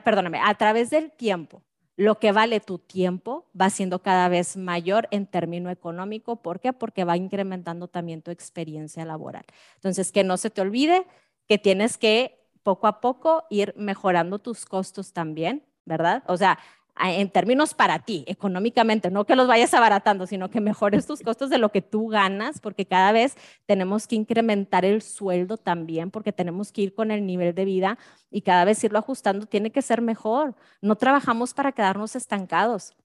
[0.04, 1.62] perdóname, a través del tiempo,
[1.98, 6.42] lo que vale tu tiempo va siendo cada vez mayor en término económico.
[6.42, 6.74] ¿Por qué?
[6.74, 9.46] Porque va incrementando también tu experiencia laboral.
[9.76, 11.06] Entonces, que no se te olvide
[11.48, 16.24] que tienes que poco a poco ir mejorando tus costos también, ¿verdad?
[16.28, 16.60] O sea,
[16.98, 21.50] en términos para ti, económicamente, no que los vayas abaratando, sino que mejores tus costos
[21.50, 23.36] de lo que tú ganas, porque cada vez
[23.66, 27.98] tenemos que incrementar el sueldo también, porque tenemos que ir con el nivel de vida
[28.32, 30.56] y cada vez irlo ajustando tiene que ser mejor.
[30.82, 32.96] No trabajamos para quedarnos estancados.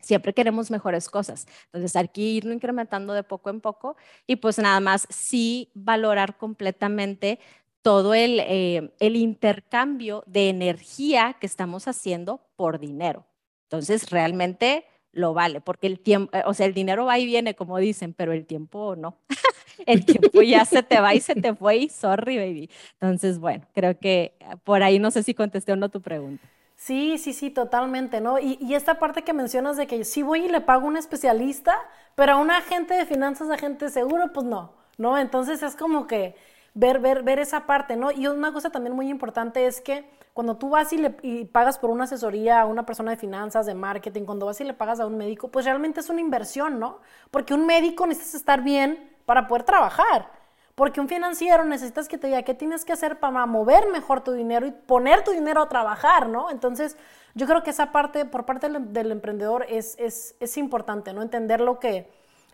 [0.00, 1.46] Siempre queremos mejores cosas.
[1.66, 6.38] Entonces, hay que irlo incrementando de poco en poco y pues nada más sí valorar
[6.38, 7.40] completamente
[7.82, 13.26] todo el, eh, el intercambio de energía que estamos haciendo por dinero.
[13.64, 17.78] Entonces, realmente lo vale, porque el tiempo, o sea, el dinero va y viene, como
[17.78, 19.18] dicen, pero el tiempo no.
[19.86, 22.70] el tiempo ya se te va y se te fue y sorry, baby.
[23.00, 26.46] Entonces, bueno, creo que por ahí no sé si contesté o no tu pregunta.
[26.76, 28.38] Sí, sí, sí, totalmente, ¿no?
[28.38, 30.96] Y, y, esta parte que mencionas de que sí voy y le pago a un
[30.96, 31.76] especialista,
[32.14, 35.18] pero a un agente de finanzas, agente de seguro, pues no, ¿no?
[35.18, 36.36] Entonces es como que
[36.78, 38.12] ver, ver, ver esa parte, ¿no?
[38.12, 41.76] Y una cosa también muy importante es que cuando tú vas y, le, y pagas
[41.76, 45.00] por una asesoría a una persona de finanzas, de marketing, cuando vas y le pagas
[45.00, 47.00] a un médico, pues realmente es una inversión, ¿no?
[47.32, 50.30] Porque un médico necesitas estar bien para poder trabajar.
[50.76, 54.30] Porque un financiero necesitas que te diga qué tienes que hacer para mover mejor tu
[54.30, 56.48] dinero y poner tu dinero a trabajar, ¿no?
[56.48, 56.96] Entonces,
[57.34, 61.22] yo creo que esa parte, por parte del, emprendedor, es, es, es importante, ¿no?
[61.22, 62.08] Entender lo que,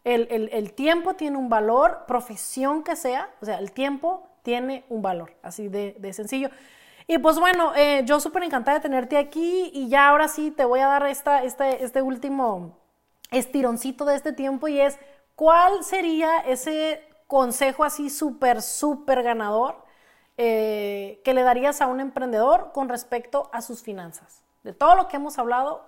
[0.05, 5.32] el, tiempo tiene un valor, profesión que sea, o sea, el tiempo tiene un valor,
[5.42, 6.50] así de, sencillo.
[7.07, 10.64] Y pues bueno, eh, yo súper encantada de tenerte aquí y ya ahora sí te
[10.64, 12.78] voy a dar esta, este, este último
[13.30, 14.98] estironcito de este tiempo y es,
[15.34, 19.76] ¿cuál sería ese consejo así súper, súper ganador
[20.36, 24.42] eh, que le darías a un emprendedor con respecto a sus finanzas?
[24.62, 25.84] De todo lo que hemos hablado,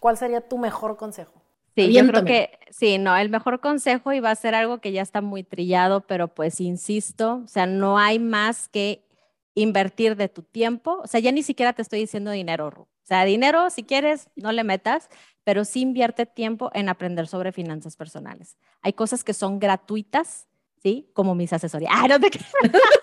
[0.00, 1.41] ¿cuál sería tu mejor consejo?
[1.74, 4.92] Sí, yo creo que sí, no, el mejor consejo y va a ser algo que
[4.92, 9.06] ya está muy trillado, pero pues insisto, o sea, no hay más que
[9.54, 13.24] invertir de tu tiempo, o sea, ya ni siquiera te estoy diciendo dinero, o sea,
[13.24, 15.08] dinero si quieres, no le metas,
[15.44, 18.56] pero sí invierte tiempo en aprender sobre finanzas personales.
[18.82, 20.46] Hay cosas que son gratuitas
[20.82, 21.08] ¿sí?
[21.14, 21.92] Como mis asesorías.
[21.94, 22.30] Ah, no te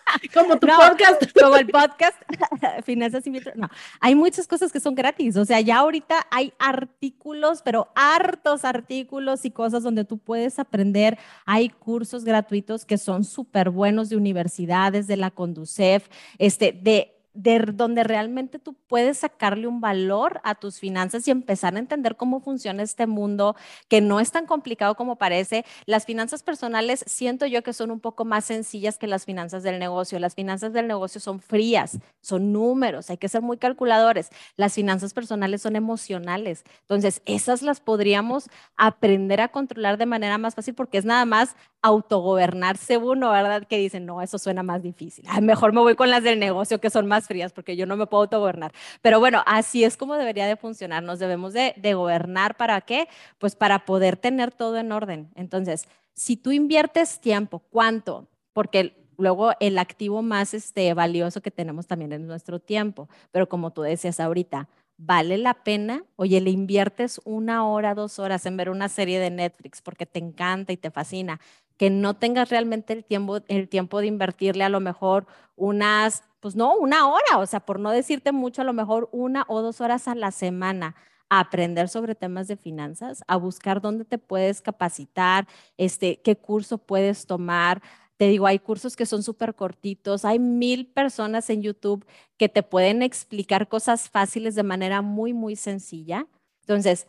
[0.34, 1.32] Como tu podcast.
[1.40, 2.18] Como el podcast,
[2.84, 5.38] Finanzas y No, hay muchas cosas que son gratis.
[5.38, 11.18] O sea, ya ahorita hay artículos, pero hartos artículos y cosas donde tú puedes aprender.
[11.46, 16.08] Hay cursos gratuitos que son súper buenos de universidades, de la Conducef,
[16.38, 21.76] este, de de donde realmente tú puedes sacarle un valor a tus finanzas y empezar
[21.76, 23.56] a entender cómo funciona este mundo,
[23.88, 25.66] que no es tan complicado como parece.
[25.86, 29.80] Las finanzas personales siento yo que son un poco más sencillas que las finanzas del
[29.80, 30.20] negocio.
[30.20, 34.30] Las finanzas del negocio son frías, son números, hay que ser muy calculadores.
[34.56, 36.64] Las finanzas personales son emocionales.
[36.82, 41.56] Entonces, esas las podríamos aprender a controlar de manera más fácil porque es nada más
[41.82, 43.66] autogobernarse uno, ¿verdad?
[43.68, 45.26] Que dicen, no, eso suena más difícil.
[45.42, 48.08] mejor me voy con las del negocio que son más frías porque yo no me
[48.08, 48.72] puedo autogobernar.
[49.02, 51.04] Pero bueno, así es como debería de funcionar.
[51.04, 53.08] Nos debemos de, de gobernar para qué?
[53.38, 55.30] Pues para poder tener todo en orden.
[55.36, 58.28] Entonces, si tú inviertes tiempo, ¿cuánto?
[58.54, 63.10] Porque luego el activo más este, valioso que tenemos también es nuestro tiempo.
[63.32, 64.68] Pero como tú decías ahorita,
[65.00, 66.04] ¿vale la pena?
[66.18, 70.20] Oye, le inviertes una hora, dos horas en ver una serie de Netflix porque te
[70.20, 71.40] encanta y te fascina
[71.78, 76.56] que no tengas realmente el tiempo, el tiempo de invertirle a lo mejor unas, pues
[76.58, 79.80] no, una hora, o sea, por no decirte mucho, a lo mejor una o dos
[79.80, 80.96] horas a la semana
[81.30, 85.48] a aprender sobre temas de finanzas, a buscar dónde te puedes capacitar,
[85.78, 87.82] este, qué curso puedes tomar.
[88.20, 92.06] Te digo, hay cursos que son súper cortitos, hay mil personas en YouTube
[92.38, 96.28] que te pueden explicar cosas fáciles de manera muy, muy sencilla.
[96.64, 97.08] Entonces,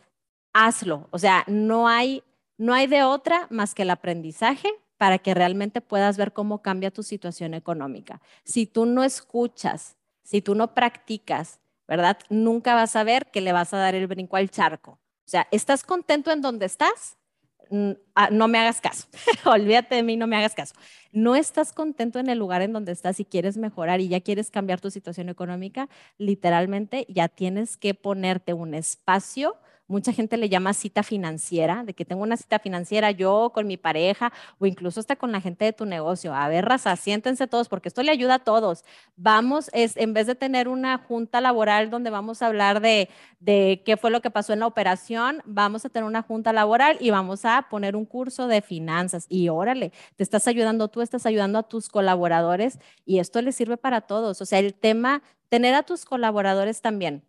[0.53, 1.09] hazlo.
[1.11, 2.23] O sea, no hay
[2.61, 6.91] no hay de otra más que el aprendizaje para que realmente puedas ver cómo cambia
[6.91, 8.21] tu situación económica.
[8.45, 11.59] Si tú no escuchas, si tú no practicas,
[11.89, 12.19] ¿verdad?
[12.29, 14.93] Nunca vas a ver que le vas a dar el brinco al charco.
[14.93, 17.17] O sea, ¿estás contento en donde estás?
[18.15, 19.07] Ah, no me hagas caso.
[19.45, 20.75] Olvídate de mí, no me hagas caso.
[21.13, 24.51] No estás contento en el lugar en donde estás y quieres mejorar y ya quieres
[24.51, 29.57] cambiar tu situación económica, literalmente ya tienes que ponerte un espacio
[29.91, 33.77] Mucha gente le llama cita financiera, de que tengo una cita financiera yo con mi
[33.77, 36.33] pareja o incluso hasta con la gente de tu negocio.
[36.33, 38.85] A ver, raza, siéntense todos porque esto le ayuda a todos.
[39.17, 43.09] Vamos, es, en vez de tener una junta laboral donde vamos a hablar de,
[43.41, 46.97] de qué fue lo que pasó en la operación, vamos a tener una junta laboral
[47.01, 49.27] y vamos a poner un curso de finanzas.
[49.29, 53.77] Y órale, te estás ayudando tú, estás ayudando a tus colaboradores y esto le sirve
[53.77, 54.41] para todos.
[54.41, 57.25] O sea, el tema, tener a tus colaboradores también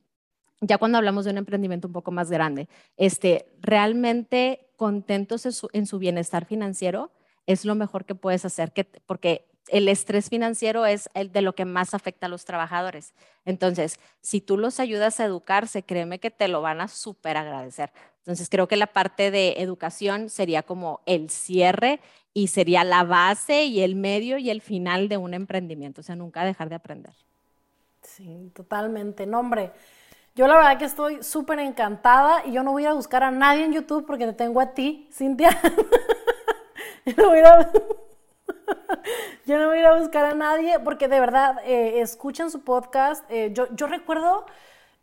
[0.62, 6.00] ya cuando hablamos de un emprendimiento un poco más grande, este, realmente contentos en su,
[6.00, 7.12] bienestar financiero
[7.48, 11.54] es lo mejor que puedes hacer, que, porque el estrés financiero es el de lo
[11.54, 13.14] que más afecta a los trabajadores.
[13.46, 17.92] Entonces, si tú los ayudas a educarse, créeme que te lo van a súper agradecer.
[18.20, 22.00] Entonces, creo que la parte de educación sería como el cierre
[22.34, 26.02] y sería la base y el medio y el final de un emprendimiento.
[26.02, 27.14] O sea, nunca dejar de aprender.
[28.04, 29.26] Sí, totalmente.
[29.26, 29.72] No, hombre,
[30.34, 33.66] yo la verdad que estoy súper encantada y yo no voy a buscar a nadie
[33.66, 35.50] en YouTube porque te tengo a ti, Cintia.
[37.06, 37.72] yo, no voy a...
[39.46, 43.26] yo a buscar a nadie porque de verdad eh, escuchan su podcast.
[43.30, 44.46] Eh, yo, recuerdo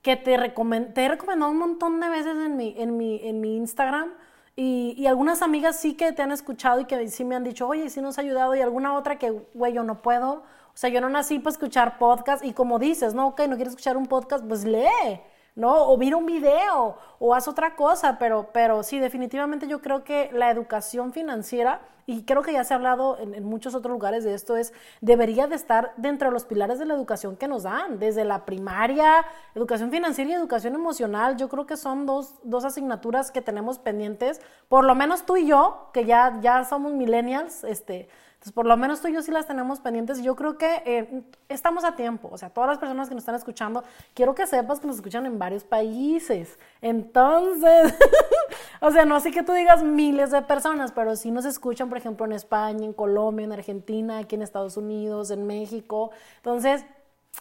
[0.00, 3.56] que te, te he recomendado un montón de veces en mi, en mi, en mi
[3.56, 4.14] Instagram.
[4.56, 7.68] Y, y, algunas amigas sí que te han escuchado y que sí me han dicho,
[7.68, 8.56] oye, sí nos ha ayudado.
[8.56, 10.42] Y alguna otra que, güey, yo no puedo
[10.78, 13.96] sea, yo no nací para escuchar podcast y como dices, no, ok, no quieres escuchar
[13.96, 15.20] un podcast, pues lee,
[15.56, 15.74] ¿no?
[15.74, 20.30] O mira un video o haz otra cosa, pero, pero sí, definitivamente yo creo que
[20.32, 24.34] la educación financiera, y creo que ya se ha hablado en, muchos otros lugares de
[24.34, 27.98] esto, es, debería de estar dentro de los pilares de la educación que nos dan,
[27.98, 29.26] desde la primaria,
[29.56, 34.40] educación financiera y educación emocional, yo creo que son dos, dos asignaturas que tenemos pendientes,
[34.68, 38.08] por lo menos tú y yo, que ya, ya somos millennials, este
[38.38, 41.22] entonces, por lo menos tú y yo sí las tenemos pendientes yo creo que eh,
[41.48, 42.28] estamos a tiempo.
[42.30, 43.82] O sea, todas las personas que nos están escuchando,
[44.14, 46.56] quiero que sepas que nos escuchan en varios países.
[46.80, 47.94] Entonces,
[48.80, 51.98] o sea, no así que tú digas miles de personas, pero sí nos escuchan, por
[51.98, 56.12] ejemplo, en España, en Colombia, en Argentina, aquí en Estados Unidos, en México.
[56.36, 56.84] Entonces,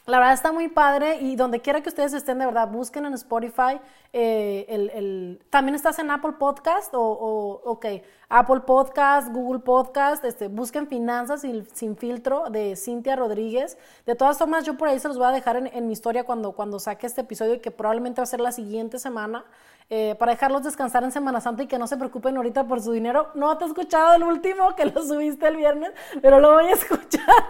[0.05, 3.13] la verdad está muy padre y donde quiera que ustedes estén, de verdad, busquen en
[3.13, 3.79] Spotify.
[4.13, 6.93] Eh, el, ¿También estás en Apple Podcast?
[6.93, 7.85] O, o, ok,
[8.29, 13.77] Apple Podcast, Google Podcast, este, busquen Finanzas sin, filtro de Cintia Rodríguez.
[14.05, 16.51] De todas formas, yo por ahí se los voy a dejar en, mi historia cuando,
[16.51, 19.45] cuando saque este episodio, que probablemente va a ser la siguiente semana,
[19.89, 22.91] eh, para dejarlos descansar en Semana Santa y que no se preocupen ahorita por su
[22.91, 23.29] dinero.
[23.33, 25.91] No te he escuchado el último, que lo subiste el viernes,
[26.21, 27.45] pero lo voy a escuchar.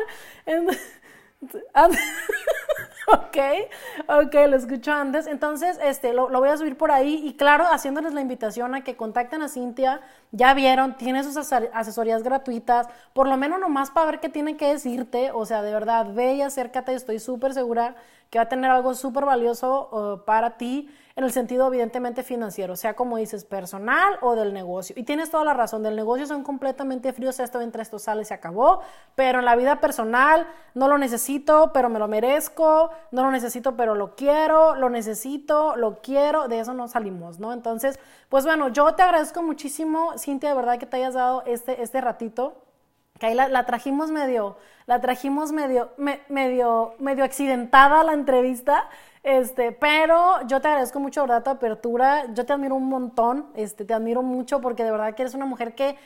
[3.07, 3.37] ok,
[4.07, 5.27] ok, lo escucho antes.
[5.27, 8.95] Entonces, este, lo, voy a subir por ahí y claro, haciéndoles la invitación a que
[8.95, 10.01] contacten a Cintia.
[10.31, 14.67] Ya vieron, tiene sus asesorías gratuitas, por lo menos nomás para ver qué tiene que
[14.67, 15.31] decirte.
[15.31, 17.95] O sea, de verdad, ve y acércate, estoy súper segura
[18.29, 20.89] que va a tener algo súper valioso uh, para ti.
[21.17, 24.95] En el sentido evidentemente financiero, sea como dices, personal o del negocio.
[24.97, 28.35] Y tienes toda la razón, del negocio son completamente fríos, esto entra, esto sale, se
[28.35, 28.81] acabó,
[29.15, 30.45] pero en la vida personal
[30.75, 35.75] no lo necesito, pero me lo merezco, no lo necesito, pero lo quiero, lo necesito,
[35.75, 37.51] lo quiero, de eso no salimos, ¿no?
[37.51, 37.99] Entonces,
[38.29, 41.99] pues bueno, yo te agradezco muchísimo, Cintia, de verdad que te hayas dado este, este
[41.99, 42.66] ratito
[43.19, 45.91] que ahí la, trajimos medio, la trajimos medio,
[46.29, 48.89] medio, medio accidentada la entrevista,
[49.23, 51.43] este, pero yo te agradezco mucho, ¿verdad?
[51.43, 55.23] Tu apertura, yo te admiro un montón, este, te admiro mucho porque de verdad que
[55.23, 55.97] eres una mujer que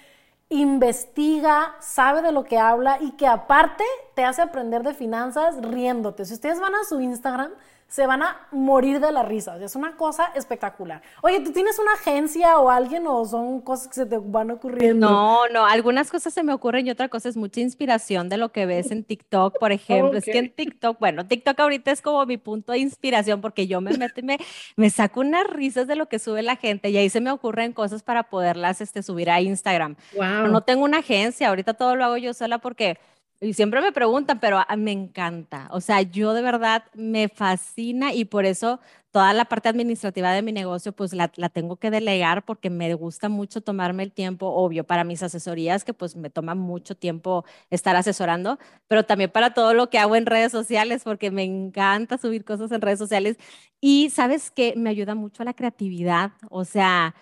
[0.49, 3.85] investiga, sabe de lo que habla y que aparte
[4.15, 6.25] te hace aprender de finanzas riéndote.
[6.25, 7.51] Si ustedes van a su Instagram,
[7.91, 9.57] se van a morir de la risa.
[9.61, 11.01] Es una cosa espectacular.
[11.21, 15.09] Oye, ¿tú tienes una agencia o alguien o son cosas que se te van ocurriendo?
[15.09, 18.53] No, no, algunas cosas se me ocurren y otra cosa es mucha inspiración de lo
[18.53, 20.17] que ves en TikTok, por ejemplo.
[20.17, 23.81] Es que en TikTok, bueno, TikTok ahorita es como mi punto de inspiración porque yo
[23.81, 24.37] me meto y me,
[24.77, 27.73] me saco unas risas de lo que sube la gente y ahí se me ocurren
[27.73, 29.97] cosas para poderlas este, subir a Instagram.
[30.15, 30.47] Wow.
[30.47, 32.97] no tengo una agencia, ahorita todo lo hago yo sola porque
[33.41, 35.67] y siempre me preguntan, pero me encanta.
[35.71, 38.79] O sea, yo de verdad me fascina y por eso
[39.09, 42.93] toda la parte administrativa de mi negocio, pues la, la, tengo que delegar porque me
[42.93, 47.43] gusta mucho tomarme el tiempo, obvio, para mis asesorías, que pues me toma mucho tiempo
[47.71, 52.17] estar asesorando, pero también para todo lo que hago en redes sociales, porque me encanta
[52.19, 53.37] subir cosas en redes sociales.
[53.81, 56.31] Y sabes que me ayuda mucho a la creatividad.
[56.49, 57.15] O sea,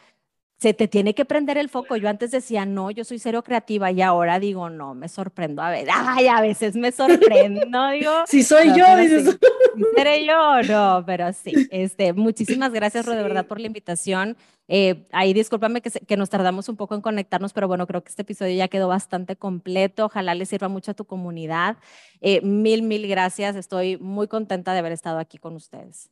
[0.59, 1.95] se te tiene que prender el foco.
[1.95, 5.61] Yo antes decía, no, yo soy cero creativa y ahora digo, no, me sorprendo.
[5.61, 8.11] A ver, ay, a veces me sorprendo, digo.
[8.27, 9.39] Si soy yo, dices.
[9.75, 10.61] Sí, ¿Seré yo?
[10.63, 11.53] No, pero sí.
[11.71, 14.35] Este, muchísimas gracias, Ro, de verdad, por la invitación.
[14.67, 18.09] Eh, ahí discúlpame que, que, nos tardamos un poco en conectarnos, pero bueno, creo que
[18.09, 20.05] este episodio ya quedó bastante completo.
[20.05, 21.77] Ojalá le sirva mucho a tu comunidad.
[22.19, 23.55] Eh, mil, mil gracias.
[23.55, 26.09] Estoy muy contenta de haber estado aquí con ustedes.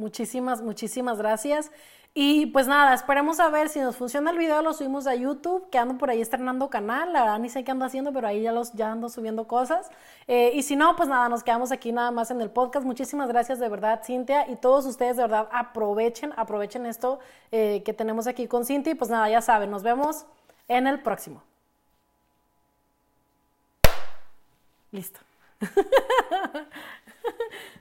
[0.00, 1.70] Muchísimas, muchísimas gracias.
[2.12, 5.70] Y pues nada, esperemos a ver si nos funciona el video, lo subimos a YouTube,
[5.70, 8.42] que ando por ahí estrenando canal, la verdad ni sé qué ando haciendo, pero ahí
[8.42, 9.88] ya, los, ya ando subiendo cosas.
[10.26, 12.84] Eh, y si no, pues nada, nos quedamos aquí nada más en el podcast.
[12.84, 17.20] Muchísimas gracias de verdad, Cintia, y todos ustedes de verdad aprovechen, aprovechen esto
[17.52, 18.92] eh, que tenemos aquí con Cintia.
[18.92, 20.26] Y pues nada, ya saben, nos vemos
[20.66, 21.42] en el próximo.
[24.90, 25.20] Listo.